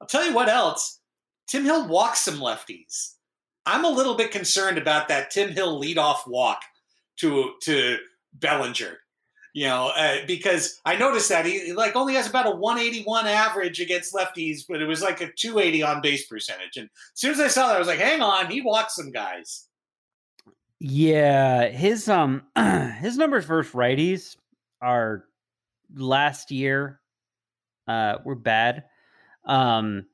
[0.00, 1.00] I'll tell you what else
[1.46, 3.14] Tim Hill walks some lefties.
[3.66, 6.60] I'm a little bit concerned about that Tim Hill leadoff walk
[7.18, 7.98] to to
[8.32, 8.98] Bellinger
[9.52, 13.80] you know, uh, because I noticed that he like only has about a 181 average
[13.80, 16.76] against lefties, but it was like a 280 on base percentage.
[16.76, 19.10] And as soon as I saw that, I was like, hang on, he walks some
[19.10, 19.66] guys.
[20.78, 22.42] Yeah, his um
[23.00, 24.36] his numbers versus righties
[24.80, 25.24] are
[25.94, 27.00] last year
[27.88, 28.84] uh were bad.
[29.44, 30.06] Um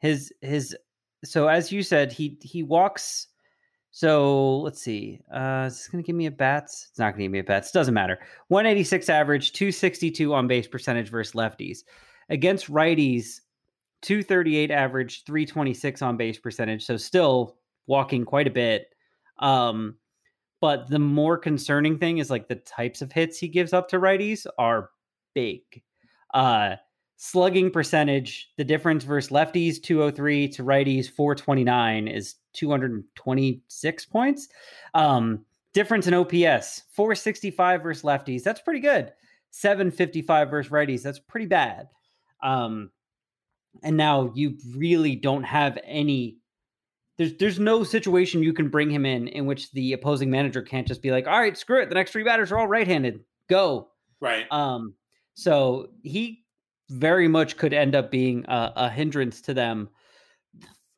[0.00, 0.76] his his
[1.24, 3.28] so as you said, he he walks
[3.92, 5.20] so let's see.
[5.32, 6.88] Uh is this gonna give me a bats?
[6.90, 7.70] It's not gonna give me a bats.
[7.70, 8.18] Doesn't matter.
[8.48, 11.84] 186 average, 262 on base percentage versus lefties.
[12.28, 13.40] Against righties,
[14.00, 16.84] 238 average, 326 on base percentage.
[16.84, 18.86] So still walking quite a bit.
[19.38, 19.96] Um,
[20.60, 23.98] but the more concerning thing is like the types of hits he gives up to
[23.98, 24.90] righties are
[25.34, 25.60] big.
[26.32, 26.76] Uh,
[27.24, 34.48] slugging percentage, the difference versus lefties 203 to righties 429 is 226 points.
[34.94, 39.12] Um, difference in OPS 465 versus lefties, that's pretty good.
[39.50, 41.86] 755 versus righties, that's pretty bad.
[42.42, 42.90] Um,
[43.84, 46.38] and now you really don't have any
[47.18, 50.88] there's there's no situation you can bring him in in which the opposing manager can't
[50.88, 51.88] just be like, all right, screw it.
[51.88, 53.20] The next three batters are all right-handed.
[53.48, 53.90] Go.
[54.20, 54.50] Right.
[54.50, 54.94] Um.
[55.34, 56.41] So he
[56.92, 59.88] very much could end up being a, a hindrance to them,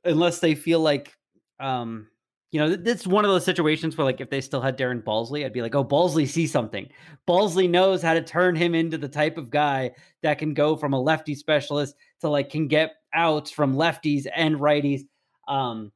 [0.04, 1.16] unless they feel like,
[1.60, 2.08] um,
[2.50, 5.02] you know, th- it's one of those situations where like if they still had Darren
[5.02, 6.88] Balsley, I'd be like, oh, Balsley sees something.
[7.26, 10.92] Balsley knows how to turn him into the type of guy that can go from
[10.92, 15.02] a lefty specialist to like can get outs from lefties and righties.
[15.48, 15.92] Um,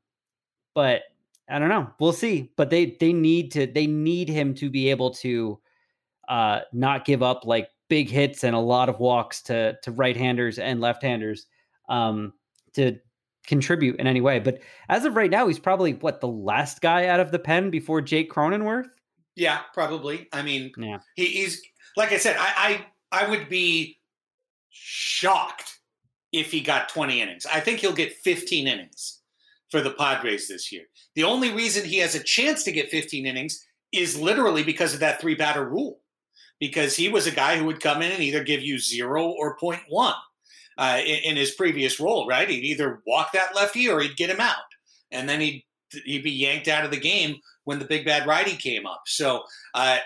[0.75, 1.03] but
[1.49, 1.91] I don't know.
[1.99, 2.51] We'll see.
[2.57, 5.59] But they they need to they need him to be able to
[6.29, 10.59] uh not give up like big hits and a lot of walks to to right-handers
[10.59, 11.47] and left-handers
[11.89, 12.33] um
[12.75, 12.99] to
[13.47, 14.39] contribute in any way.
[14.39, 14.61] But
[14.91, 18.03] as of right now, he's probably what the last guy out of the pen before
[18.03, 18.89] Jake Cronenworth.
[19.37, 20.29] Yeah, probably.
[20.35, 20.99] I mean, Yeah.
[21.17, 21.63] he, he's
[21.97, 23.99] like I said, I, I I would be
[24.71, 25.79] shocked
[26.33, 27.47] if he got 20 innings.
[27.47, 29.21] I think he'll get 15 innings
[29.71, 30.83] for the Padres this year.
[31.15, 35.01] The only reason he has a chance to get 15 innings is literally because of
[35.01, 36.01] that three batter rule.
[36.61, 39.57] Because he was a guy who would come in and either give you zero or
[39.57, 40.15] 0.1
[40.77, 42.49] uh, in, in his previous role, right?
[42.49, 44.57] He'd either walk that lefty or he'd get him out.
[45.11, 45.65] and then he'd
[46.05, 49.03] he'd be yanked out of the game when the big bad righty came up.
[49.07, 49.43] So,
[49.75, 49.99] uh,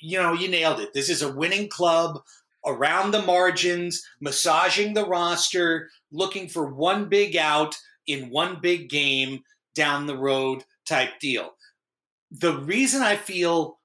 [0.00, 0.92] you know, you nailed it.
[0.92, 2.20] This is a winning club
[2.66, 7.74] around the margins, massaging the roster, looking for one big out
[8.06, 9.42] in one big game
[9.74, 11.54] down the road type deal.
[12.30, 13.78] The reason I feel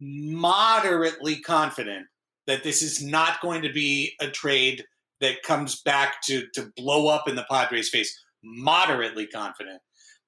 [0.00, 2.06] moderately confident
[2.46, 4.84] that this is not going to be a trade
[5.20, 9.80] that comes back to to blow up in the Padres' face, moderately confident,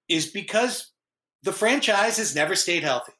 [0.08, 0.92] is because
[1.42, 3.12] the franchise has never stayed healthy.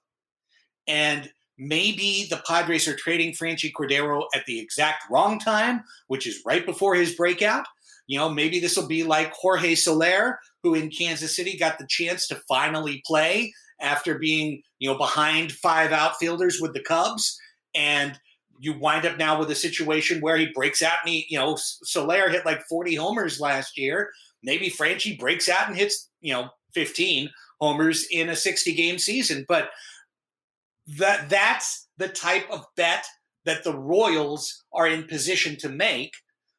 [0.86, 6.42] And maybe the Padres are trading Franchy Cordero at the exact wrong time, which is
[6.44, 7.66] right before his breakout.
[8.06, 11.86] You know, maybe this will be like Jorge Soler, who in Kansas City got the
[11.88, 17.38] chance to finally play after being, you know, behind five outfielders with the Cubs.
[17.74, 18.18] And
[18.58, 21.56] you wind up now with a situation where he breaks out and he, you know,
[21.56, 24.10] Soler hit like 40 homers last year.
[24.42, 29.44] Maybe Franchy breaks out and hits, you know, 15 homers in a 60 game season.
[29.48, 29.70] But
[30.98, 33.06] that that's the type of bet
[33.44, 36.12] that the Royals are in position to make,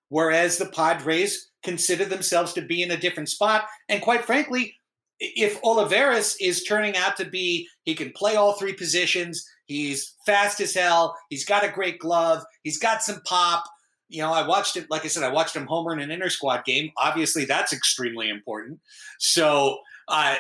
[0.09, 3.65] whereas the Padres consider themselves to be in a different spot.
[3.89, 4.75] And quite frankly,
[5.21, 9.47] if Olivares is turning out to be, he can play all three positions.
[9.65, 11.15] He's fast as hell.
[11.29, 12.43] He's got a great glove.
[12.63, 13.63] He's got some pop.
[14.09, 14.87] You know, I watched it.
[14.89, 16.91] Like I said, I watched him homer in an inter squad game.
[16.97, 18.79] Obviously, that's extremely important.
[19.19, 20.35] So, uh,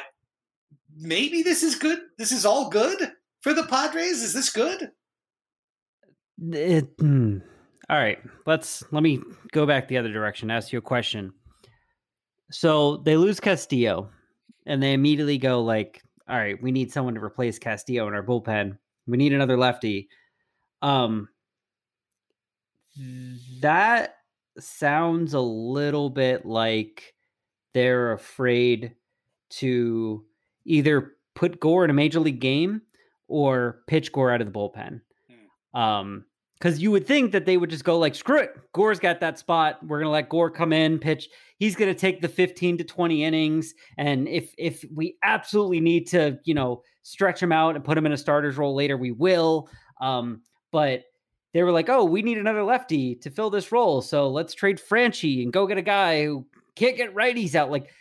[0.97, 1.99] maybe this is good.
[2.17, 3.11] This is all good
[3.41, 4.23] for the Padres.
[4.23, 4.91] Is this good?
[6.51, 7.37] It, hmm.
[7.87, 9.21] All right, let's let me
[9.51, 10.49] go back the other direction.
[10.49, 11.33] Ask you a question.
[12.51, 14.09] So they lose Castillo,
[14.65, 18.23] and they immediately go like, "All right, we need someone to replace Castillo in our
[18.23, 18.77] bullpen.
[19.07, 20.09] We need another lefty."
[20.81, 21.29] Um,
[23.61, 24.15] that
[24.59, 27.13] sounds a little bit like
[27.73, 28.95] they're afraid
[29.49, 30.25] to
[30.65, 32.81] either put Gore in a major league game
[33.27, 35.01] or pitch Gore out of the bullpen.
[35.73, 36.25] Um,
[36.57, 38.51] because you would think that they would just go like, screw it.
[38.71, 39.79] Gore's got that spot.
[39.83, 41.27] We're gonna let Gore come in, pitch.
[41.61, 43.75] He's gonna take the 15 to 20 innings.
[43.99, 48.07] And if if we absolutely need to, you know, stretch him out and put him
[48.07, 49.69] in a starter's role later, we will.
[50.01, 50.41] Um,
[50.71, 51.03] but
[51.53, 54.01] they were like, oh, we need another lefty to fill this role.
[54.01, 57.69] So let's trade Franchy and go get a guy who can't get righties out.
[57.69, 57.91] Like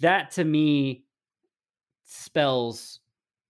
[0.00, 1.06] that to me
[2.04, 3.00] spells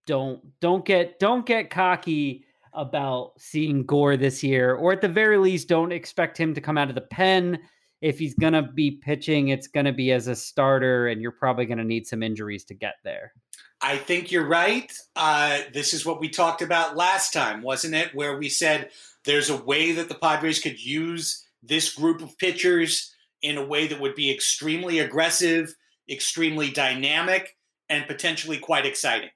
[0.06, 5.38] don't don't get don't get cocky about seeing Gore this year, or at the very
[5.38, 7.58] least, don't expect him to come out of the pen.
[8.00, 11.84] If he's gonna be pitching, it's gonna be as a starter, and you're probably gonna
[11.84, 13.32] need some injuries to get there.
[13.80, 14.92] I think you're right.
[15.14, 18.14] Uh, this is what we talked about last time, wasn't it?
[18.14, 18.90] Where we said
[19.24, 23.86] there's a way that the Padres could use this group of pitchers in a way
[23.86, 25.74] that would be extremely aggressive,
[26.10, 27.56] extremely dynamic,
[27.88, 29.30] and potentially quite exciting.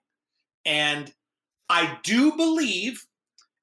[0.65, 1.13] And
[1.69, 3.05] I do believe,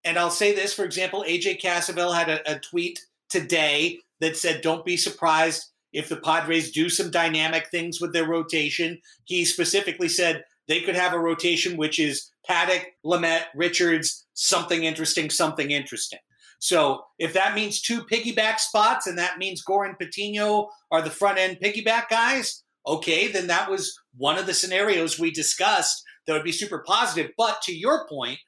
[0.03, 4.61] and I'll say this, for example, AJ Cassavell had a, a tweet today that said,
[4.61, 8.99] Don't be surprised if the Padres do some dynamic things with their rotation.
[9.25, 15.29] He specifically said they could have a rotation which is Paddock, Lamet, Richards, something interesting,
[15.29, 16.19] something interesting.
[16.59, 21.09] So if that means two piggyback spots and that means Gore and Patino are the
[21.09, 26.33] front end piggyback guys, okay, then that was one of the scenarios we discussed that
[26.33, 27.31] would be super positive.
[27.37, 28.39] But to your point,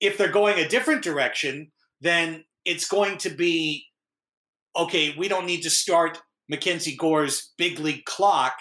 [0.00, 3.86] if they're going a different direction, then it's going to be
[4.76, 8.54] okay, we don't need to start Mackenzie Gore's big league clock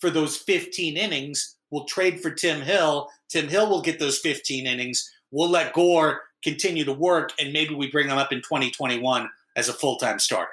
[0.00, 1.56] for those 15 innings.
[1.70, 3.08] We'll trade for Tim Hill.
[3.28, 5.10] Tim Hill will get those 15 innings.
[5.30, 9.68] We'll let Gore continue to work, and maybe we bring him up in 2021 as
[9.68, 10.50] a full time starter.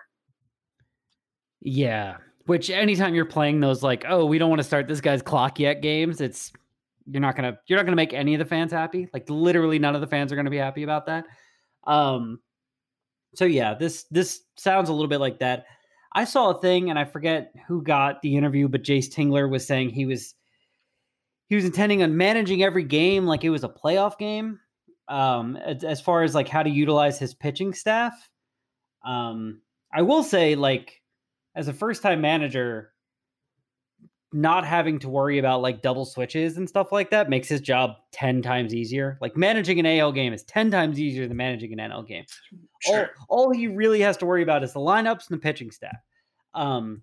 [1.62, 2.18] Yeah.
[2.46, 5.60] Which anytime you're playing those like, oh, we don't want to start this guy's clock
[5.60, 6.52] yet games, it's
[7.12, 9.08] you're not gonna you're not gonna make any of the fans happy.
[9.14, 11.26] Like literally none of the fans are gonna be happy about that.
[11.86, 12.40] Um
[13.36, 15.66] so yeah, this this sounds a little bit like that.
[16.14, 19.66] I saw a thing and I forget who got the interview, but Jayce Tingler was
[19.66, 20.34] saying he was
[21.48, 24.60] he was intending on managing every game like it was a playoff game.
[25.08, 28.14] Um as, as far as like how to utilize his pitching staff.
[29.06, 29.62] Um
[29.94, 31.02] I will say like
[31.56, 32.94] as a first time manager,
[34.32, 37.96] not having to worry about like double switches and stuff like that makes his job
[38.12, 39.18] 10 times easier.
[39.22, 42.26] Like managing an AL game is 10 times easier than managing an NL game.
[42.82, 43.10] Sure.
[43.28, 45.98] All, all he really has to worry about is the lineups and the pitching staff.
[46.54, 47.02] Um,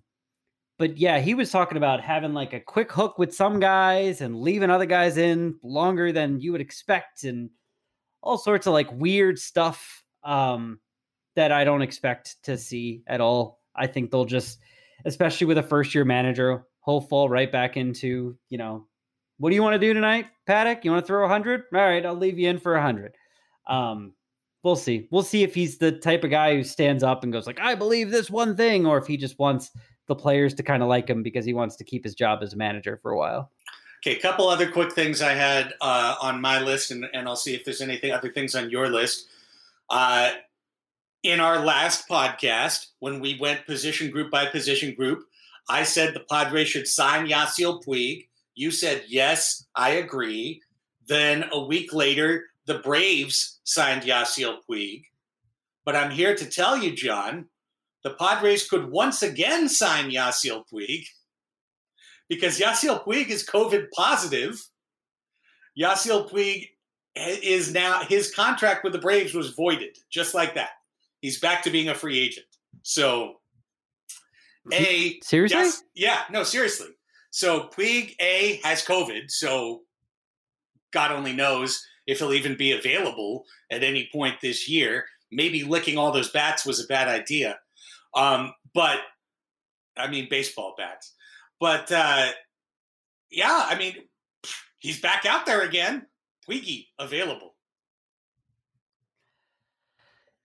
[0.79, 4.41] but yeah, he was talking about having like a quick hook with some guys and
[4.41, 7.49] leaving other guys in longer than you would expect and
[8.21, 10.79] all sorts of like weird stuff um,
[11.35, 13.59] that I don't expect to see at all.
[13.75, 14.59] I think they'll just,
[15.03, 18.87] especially with a first year manager, he'll fall right back into, you know,
[19.37, 20.83] what do you want to do tonight, Paddock?
[20.83, 21.63] You want to throw a hundred?
[21.73, 23.13] All right, I'll leave you in for a hundred.
[23.67, 24.13] Um,
[24.63, 25.07] we'll see.
[25.11, 27.75] We'll see if he's the type of guy who stands up and goes like, "I
[27.75, 29.69] believe this one thing," or if he just wants
[30.07, 32.53] the players to kind of like him because he wants to keep his job as
[32.53, 33.51] a manager for a while.
[34.01, 37.35] Okay, a couple other quick things I had uh, on my list, and, and I'll
[37.35, 39.27] see if there's anything other things on your list.
[39.89, 40.31] Uh,
[41.23, 45.26] in our last podcast, when we went position group by position group,
[45.69, 48.27] I said the Padres should sign Yasiel Puig.
[48.55, 50.61] You said yes, I agree.
[51.07, 55.03] Then a week later, the Braves signed Yasiel Puig.
[55.85, 57.47] But I'm here to tell you, John,
[58.03, 61.05] the Padres could once again sign Yasiel Puig
[62.29, 64.61] because Yasiel Puig is COVID positive.
[65.79, 66.69] Yasiel Puig
[67.15, 70.71] is now his contract with the Braves was voided, just like that.
[71.21, 72.45] He's back to being a free agent.
[72.83, 73.36] So,
[74.73, 76.87] a seriously, yes, yeah, no, seriously.
[77.31, 79.81] So Puig a has COVID, so
[80.91, 85.05] God only knows if he'll even be available at any point this year.
[85.31, 87.59] Maybe licking all those bats was a bad idea,
[88.15, 88.99] um, but
[89.97, 91.13] I mean baseball bats.
[91.59, 92.29] But uh,
[93.29, 93.95] yeah, I mean
[94.79, 96.07] he's back out there again.
[96.47, 97.55] Puigi available.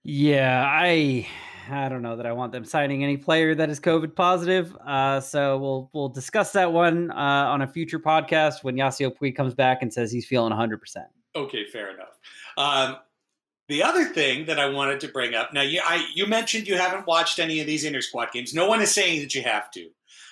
[0.03, 1.27] Yeah, I
[1.69, 4.75] I don't know that I want them signing any player that is COVID positive.
[4.77, 9.35] Uh, so we'll we'll discuss that one uh, on a future podcast when Yasiel Puig
[9.35, 10.79] comes back and says he's feeling 100.
[10.79, 12.19] percent Okay, fair enough.
[12.57, 12.97] Um,
[13.69, 16.77] the other thing that I wanted to bring up now, you I, you mentioned you
[16.77, 18.53] haven't watched any of these inter squad games.
[18.53, 19.85] No one is saying that you have to.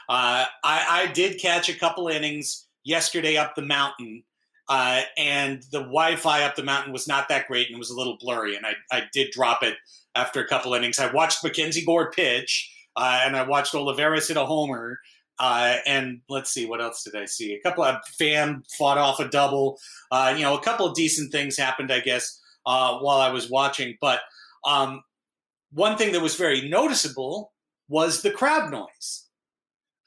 [0.09, 4.23] Uh, I, I did catch a couple innings yesterday up the mountain
[4.69, 7.97] uh, and the Wi-Fi up the mountain was not that great and it was a
[7.97, 8.55] little blurry.
[8.55, 9.75] And I, I did drop it
[10.15, 10.99] after a couple innings.
[10.99, 14.99] I watched Mackenzie Gore pitch, uh, and I watched Olivares hit a homer.
[15.39, 17.53] Uh, and let's see, what else did I see?
[17.53, 19.79] A couple of fan fought off a double.
[20.11, 23.49] Uh, you know, a couple of decent things happened, I guess, uh, while I was
[23.49, 23.97] watching.
[23.99, 24.19] But
[24.67, 25.01] um,
[25.71, 27.53] one thing that was very noticeable
[27.89, 29.25] was the crowd noise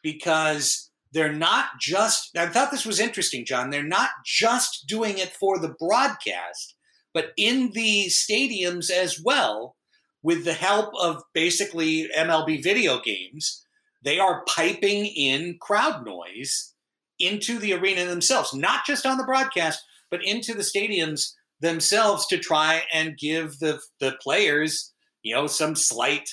[0.02, 3.70] because they're not just, I thought this was interesting, John.
[3.70, 6.74] They're not just doing it for the broadcast,
[7.14, 9.76] but in the stadiums as well,
[10.24, 13.64] with the help of basically MLB video games,
[14.02, 16.74] they are piping in crowd noise
[17.20, 22.38] into the arena themselves, not just on the broadcast, but into the stadiums themselves to
[22.38, 24.92] try and give the, the players,
[25.22, 26.28] you know, some slight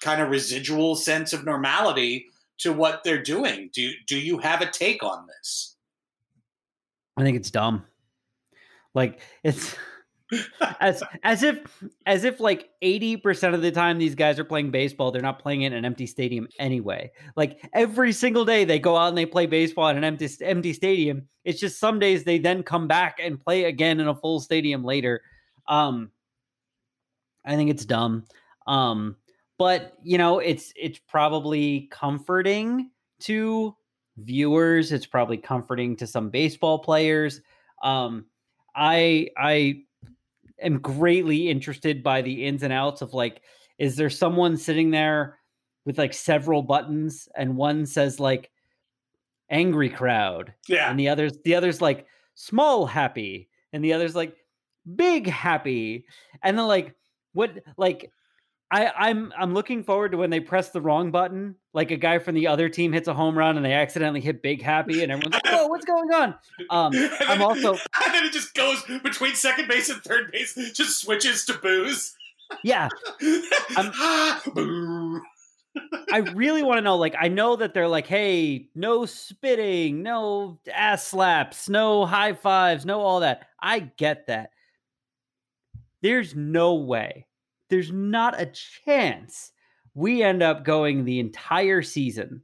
[0.00, 2.26] kind of residual sense of normality
[2.62, 3.70] to what they're doing.
[3.72, 5.76] Do do you have a take on this?
[7.16, 7.84] I think it's dumb.
[8.94, 9.76] Like it's
[10.80, 11.60] as as if
[12.06, 15.62] as if like 80% of the time these guys are playing baseball, they're not playing
[15.62, 17.10] in an empty stadium anyway.
[17.36, 20.72] Like every single day they go out and they play baseball in an empty empty
[20.72, 21.28] stadium.
[21.44, 24.84] It's just some days they then come back and play again in a full stadium
[24.84, 25.22] later.
[25.68, 26.10] Um
[27.44, 28.24] I think it's dumb.
[28.66, 29.16] Um
[29.62, 32.90] but you know it's it's probably comforting
[33.20, 33.72] to
[34.16, 37.40] viewers it's probably comforting to some baseball players
[37.84, 38.26] um
[38.74, 39.80] i i
[40.60, 43.42] am greatly interested by the ins and outs of like
[43.78, 45.38] is there someone sitting there
[45.84, 48.50] with like several buttons and one says like
[49.48, 50.90] angry crowd yeah.
[50.90, 52.04] and the others the others like
[52.34, 54.34] small happy and the others like
[54.96, 56.04] big happy
[56.42, 56.96] and then like
[57.32, 58.10] what like
[58.72, 62.18] I, I'm I'm looking forward to when they press the wrong button, like a guy
[62.18, 65.12] from the other team hits a home run and they accidentally hit Big Happy, and
[65.12, 66.34] everyone's like, "Whoa, what's going on?"
[66.70, 67.72] Um, I'm also
[68.04, 72.14] and then it just goes between second base and third base, just switches to booze.
[72.64, 72.88] Yeah,
[73.20, 74.40] I
[76.34, 76.96] really want to know.
[76.96, 82.86] Like, I know that they're like, "Hey, no spitting, no ass slaps, no high fives,
[82.86, 84.48] no all that." I get that.
[86.00, 87.26] There's no way
[87.72, 88.52] there's not a
[88.84, 89.52] chance
[89.94, 92.42] we end up going the entire season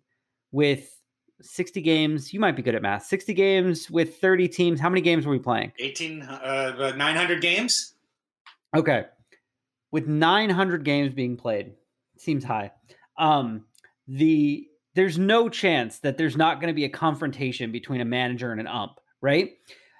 [0.53, 0.99] with
[1.43, 2.33] 60 games.
[2.33, 3.05] You might be good at math.
[3.05, 4.81] 60 games with 30 teams.
[4.81, 5.73] How many games were we playing?
[5.79, 7.93] 18, uh, 900 games.
[8.75, 9.05] Okay.
[9.93, 11.75] With 900 games being played,
[12.17, 12.73] seems high.
[13.19, 13.67] Um,
[14.07, 18.51] the there's no chance that there's not going to be a confrontation between a manager
[18.51, 19.51] and an ump, right?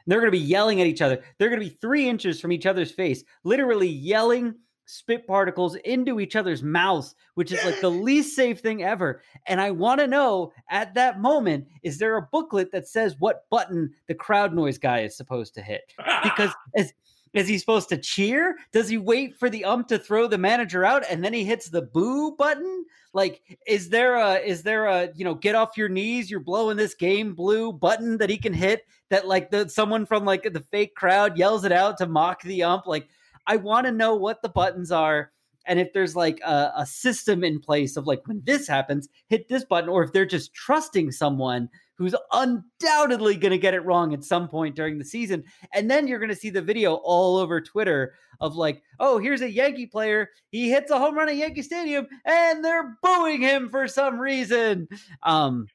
[0.09, 1.23] they're going to be yelling at each other.
[1.37, 4.55] They're going to be three inches from each other's face, literally yelling
[4.89, 9.21] spit particles into each other's mouths, which is like the least safe thing ever.
[9.47, 13.49] And I want to know at that moment, is there a booklet that says what
[13.51, 15.93] button the crowd noise guy is supposed to hit?
[16.23, 16.93] Because as
[17.35, 18.57] is he supposed to cheer?
[18.73, 21.69] Does he wait for the ump to throw the manager out and then he hits
[21.69, 22.87] the boo button?
[23.13, 26.31] Like, is there a is there a you know get off your knees?
[26.31, 30.25] You're blowing this game blue button that he can hit that like the someone from
[30.25, 32.87] like the fake crowd yells it out to mock the ump.
[32.87, 33.09] Like,
[33.49, 35.33] I want to know what the buttons are
[35.69, 39.49] and if there's like a, a system in place of like when this happens, hit
[39.49, 41.69] this button, or if they're just trusting someone
[41.99, 45.45] who's undoubtedly going to get it wrong at some point during the season.
[45.75, 49.43] And then you're going to see the video all over Twitter of like, oh, here's
[49.43, 50.31] a Yankee player.
[50.51, 54.89] He hits a home run at Yankee Stadium and they're booing him for some reason.
[55.23, 55.67] Um,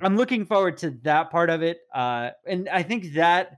[0.00, 1.78] I'm looking forward to that part of it.
[1.94, 3.52] Uh, and I think that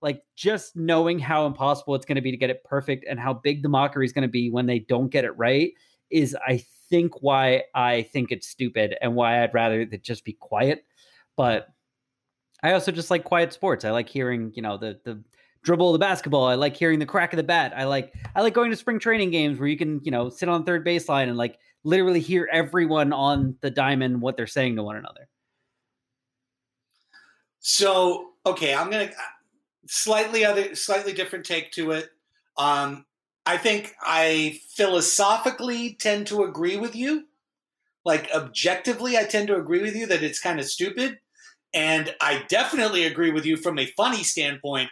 [0.00, 3.34] like just knowing how impossible it's going to be to get it perfect and how
[3.34, 5.72] big the mockery is going to be when they don't get it right
[6.10, 10.32] is I think why I think it's stupid and why I'd rather it just be
[10.32, 10.84] quiet.
[11.36, 11.68] But
[12.62, 13.84] I also just like quiet sports.
[13.84, 15.22] I like hearing, you know, the the
[15.62, 16.44] dribble of the basketball.
[16.44, 17.72] I like hearing the crack of the bat.
[17.76, 20.48] I like I like going to spring training games where you can, you know, sit
[20.48, 24.82] on third baseline and like literally hear everyone on the diamond what they're saying to
[24.82, 25.28] one another.
[27.60, 29.10] So, okay, I'm to
[29.86, 32.10] slightly other slightly different take to it.
[32.56, 33.04] Um
[33.46, 37.24] I think I philosophically tend to agree with you.
[38.04, 41.18] Like objectively I tend to agree with you that it's kind of stupid.
[41.74, 44.90] And I definitely agree with you from a funny standpoint.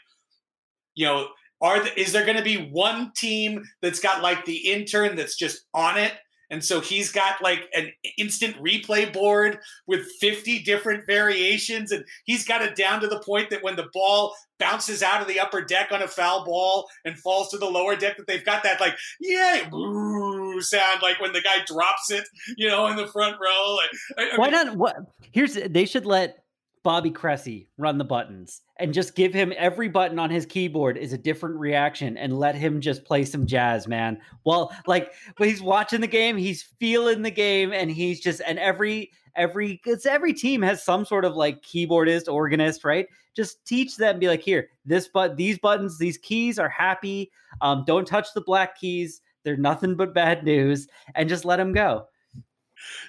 [0.94, 1.28] You know,
[1.60, 5.36] are the, is there going to be one team that's got like the intern that's
[5.36, 6.12] just on it
[6.50, 11.90] and so he's got like an instant replay board with 50 different variations.
[11.90, 15.28] And he's got it down to the point that when the ball bounces out of
[15.28, 18.44] the upper deck on a foul ball and falls to the lower deck, that they've
[18.44, 22.24] got that like, yeah, boo sound like when the guy drops it,
[22.56, 23.76] you know, in the front row.
[23.76, 24.76] Like, I, Why not?
[24.76, 24.96] What?
[25.32, 26.38] Here's, they should let
[26.86, 31.12] Bobby Cressy run the buttons and just give him every button on his keyboard is
[31.12, 34.20] a different reaction and let him just play some jazz, man.
[34.44, 38.56] Well, like when he's watching the game, he's feeling the game and he's just and
[38.60, 43.08] every every it's every team has some sort of like keyboardist, organist, right?
[43.34, 47.32] Just teach them, be like, here, this but these buttons, these keys are happy.
[47.62, 49.22] Um, don't touch the black keys.
[49.42, 52.06] They're nothing but bad news, and just let them go.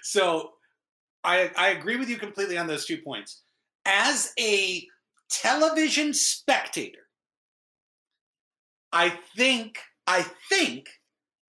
[0.02, 0.54] So
[1.24, 3.44] I I agree with you completely on those two points
[3.88, 4.86] as a
[5.30, 7.08] television spectator,
[8.92, 10.90] I think I think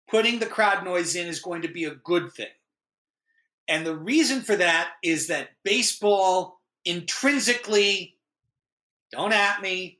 [0.08, 2.46] putting the crowd noise in is going to be a good thing.
[3.68, 8.16] And the reason for that is that baseball intrinsically
[9.12, 9.98] don't at me,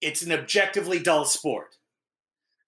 [0.00, 1.76] it's an objectively dull sport.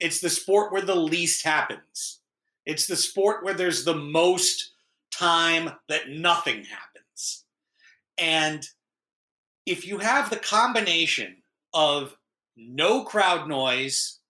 [0.01, 2.21] It's the sport where the least happens.
[2.67, 4.73] It's the sport where there's the most
[5.13, 6.92] time that nothing happens.
[8.23, 8.65] And
[9.67, 11.39] if you have the combination
[11.75, 12.17] of
[12.57, 14.21] no crowd noise,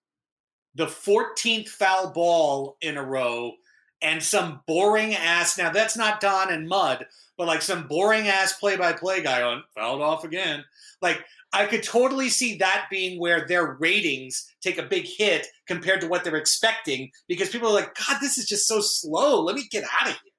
[0.74, 3.52] the 14th foul ball in a row,
[4.00, 7.04] and some boring ass, now that's not Don and Mud,
[7.36, 10.64] but like some boring ass play by play guy on fouled off again.
[11.02, 11.22] Like,
[11.52, 16.08] I could totally see that being where their ratings take a big hit compared to
[16.08, 19.42] what they're expecting because people are like, God, this is just so slow.
[19.42, 20.32] Let me get out of here.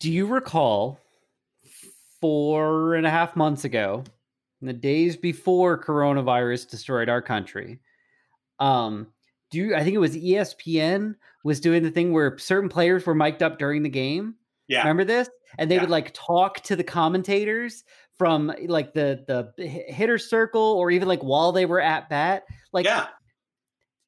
[0.00, 1.00] Do you recall
[2.20, 4.04] four and a half months ago,
[4.60, 7.78] in the days before coronavirus destroyed our country,
[8.58, 9.06] um,
[9.50, 11.14] do you, I think it was ESPN
[11.44, 14.34] was doing the thing where certain players were mic'd up during the game.
[14.68, 14.80] Yeah.
[14.80, 15.28] Remember this?
[15.58, 15.80] And they Yeah.
[15.80, 17.82] would like talk to the commentators
[18.16, 19.24] from like the
[19.56, 22.44] the hitter circle or even like while they were at bat.
[22.72, 23.08] Like yeah.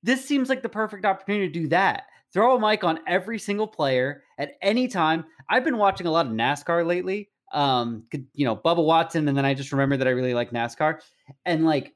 [0.03, 2.05] this seems like the perfect opportunity to do that.
[2.33, 5.25] Throw a mic on every single player at any time.
[5.51, 7.31] I've been watching a lot of NASCAR lately.
[7.53, 11.01] Um, you know, Bubba Watson, and then I just remember that I really like NASCAR.
[11.45, 11.95] And like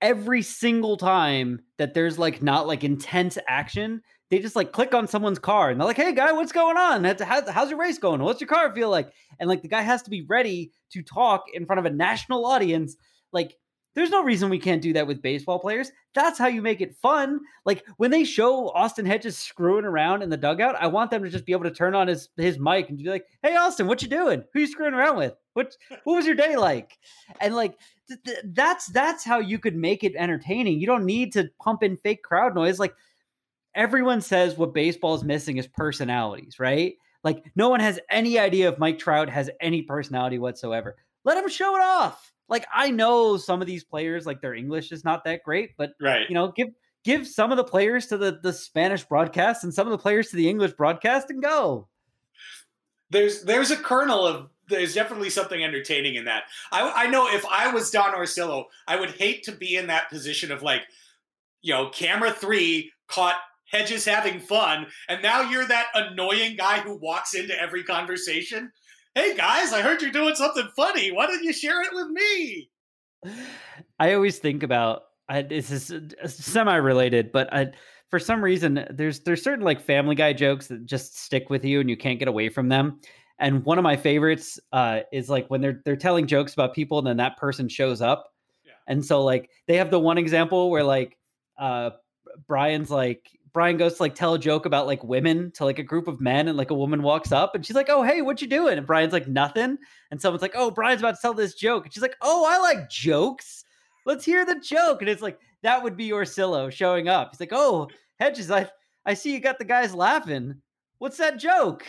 [0.00, 5.06] every single time that there's like not like intense action, they just like click on
[5.06, 7.02] someone's car and they're like, "Hey, guy, what's going on?
[7.02, 8.22] That's- How, how's your race going?
[8.22, 11.44] What's your car feel like?" And like the guy has to be ready to talk
[11.52, 12.96] in front of a national audience.
[13.32, 13.54] Like,
[13.94, 15.90] there's no reason we can't do that with baseball players.
[16.14, 17.40] That's how you make it fun.
[17.64, 21.30] Like when they show Austin Hedges screwing around in the dugout, I want them to
[21.30, 24.02] just be able to turn on his his mic and be like, "Hey, Austin, what
[24.02, 24.44] you doing?
[24.52, 25.34] Who you screwing around with?
[25.54, 26.98] What what was your day like?"
[27.40, 27.78] And like
[28.08, 30.80] th- th- that's that's how you could make it entertaining.
[30.80, 32.78] You don't need to pump in fake crowd noise.
[32.78, 32.94] Like
[33.74, 36.94] everyone says, what baseball is missing is personalities, right?
[37.24, 40.96] Like no one has any idea if Mike Trout has any personality whatsoever.
[41.24, 42.31] Let him show it off.
[42.48, 45.92] Like I know some of these players, like their English is not that great, but
[46.00, 46.28] Right.
[46.28, 46.68] you know, give
[47.04, 50.28] give some of the players to the the Spanish broadcast and some of the players
[50.30, 51.88] to the English broadcast and go.
[53.10, 56.44] there's there's a kernel of there's definitely something entertaining in that.
[56.70, 60.08] I I know if I was Don Orsillo, I would hate to be in that
[60.10, 60.82] position of like
[61.62, 63.36] you know, camera three caught
[63.70, 68.70] Hedges having fun, and now you're that annoying guy who walks into every conversation.
[69.14, 71.12] Hey guys, I heard you're doing something funny.
[71.12, 72.70] Why don't you share it with me?
[73.98, 77.72] I always think about I, this is semi-related, but I,
[78.08, 81.80] for some reason there's there's certain like Family Guy jokes that just stick with you
[81.80, 83.00] and you can't get away from them.
[83.38, 86.98] And one of my favorites uh, is like when they're they're telling jokes about people
[86.98, 88.32] and then that person shows up.
[88.64, 88.72] Yeah.
[88.88, 91.18] And so like they have the one example where like
[91.58, 91.90] uh,
[92.46, 95.82] Brian's like Brian goes to like tell a joke about like women to like a
[95.82, 98.40] group of men, and like a woman walks up and she's like, "Oh, hey, what
[98.40, 99.76] you doing?" And Brian's like, "Nothing."
[100.10, 102.58] And someone's like, "Oh, Brian's about to tell this joke," and she's like, "Oh, I
[102.58, 103.64] like jokes.
[104.06, 107.30] Let's hear the joke." And it's like that would be Orsillo showing up.
[107.32, 107.88] He's like, "Oh,
[108.18, 108.68] Hedges, I
[109.04, 110.54] I see you got the guys laughing.
[110.98, 111.84] What's that joke?"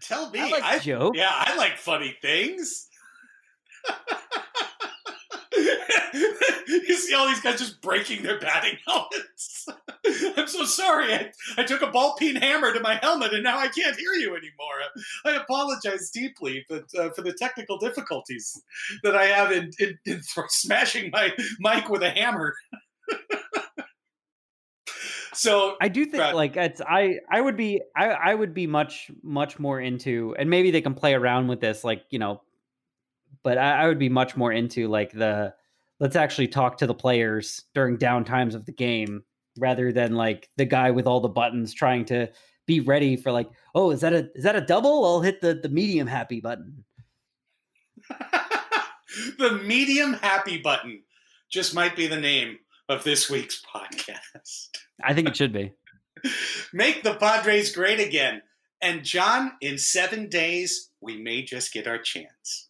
[0.00, 1.18] Tell me, I like I, jokes.
[1.18, 2.88] Yeah, I like funny things.
[5.56, 9.66] you see all these guys just breaking their batting helmets.
[10.74, 11.14] Sorry.
[11.14, 14.12] I, I took a ball peen hammer to my helmet and now I can't hear
[14.12, 14.80] you anymore.
[15.24, 18.62] I apologize deeply but, uh, for the technical difficulties
[19.02, 22.54] that I have in, in, in smashing my mic with a hammer.
[25.32, 29.10] so I do think like it's I I would be I I would be much
[29.22, 32.42] much more into and maybe they can play around with this like you know
[33.42, 35.54] but I, I would be much more into like the
[35.98, 39.22] let's actually talk to the players during down times of the game
[39.58, 42.28] rather than like the guy with all the buttons trying to
[42.66, 45.04] be ready for like oh is that a is that a double?
[45.04, 46.84] I'll hit the the medium happy button.
[49.38, 51.02] The medium happy button
[51.50, 54.68] just might be the name of this week's podcast.
[55.02, 55.72] I think it should be.
[56.72, 58.42] Make the padres great again.
[58.82, 62.69] And john in seven days we may just get our chance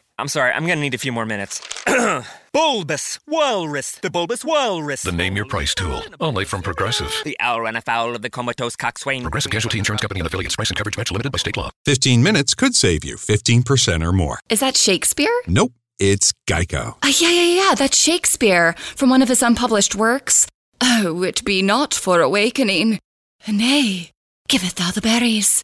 [0.21, 1.59] I'm sorry, I'm gonna need a few more minutes.
[2.53, 5.01] bulbous Walrus, the Bulbous Walrus.
[5.01, 7.11] The Name Your Price tool, only from Progressive.
[7.23, 9.23] The owl ran afoul of the comatose coxswain.
[9.23, 10.55] Progressive Casualty Insurance Company and affiliates.
[10.55, 11.71] Price and coverage match limited by state law.
[11.85, 14.39] 15 minutes could save you 15% or more.
[14.47, 15.33] Is that Shakespeare?
[15.47, 16.97] Nope, it's Geico.
[17.01, 20.45] Uh, yeah, yeah, yeah, that's Shakespeare from one of his unpublished works.
[20.81, 22.99] Oh, it be not for awakening.
[23.47, 24.11] Nay,
[24.47, 25.63] giveth thou the berries.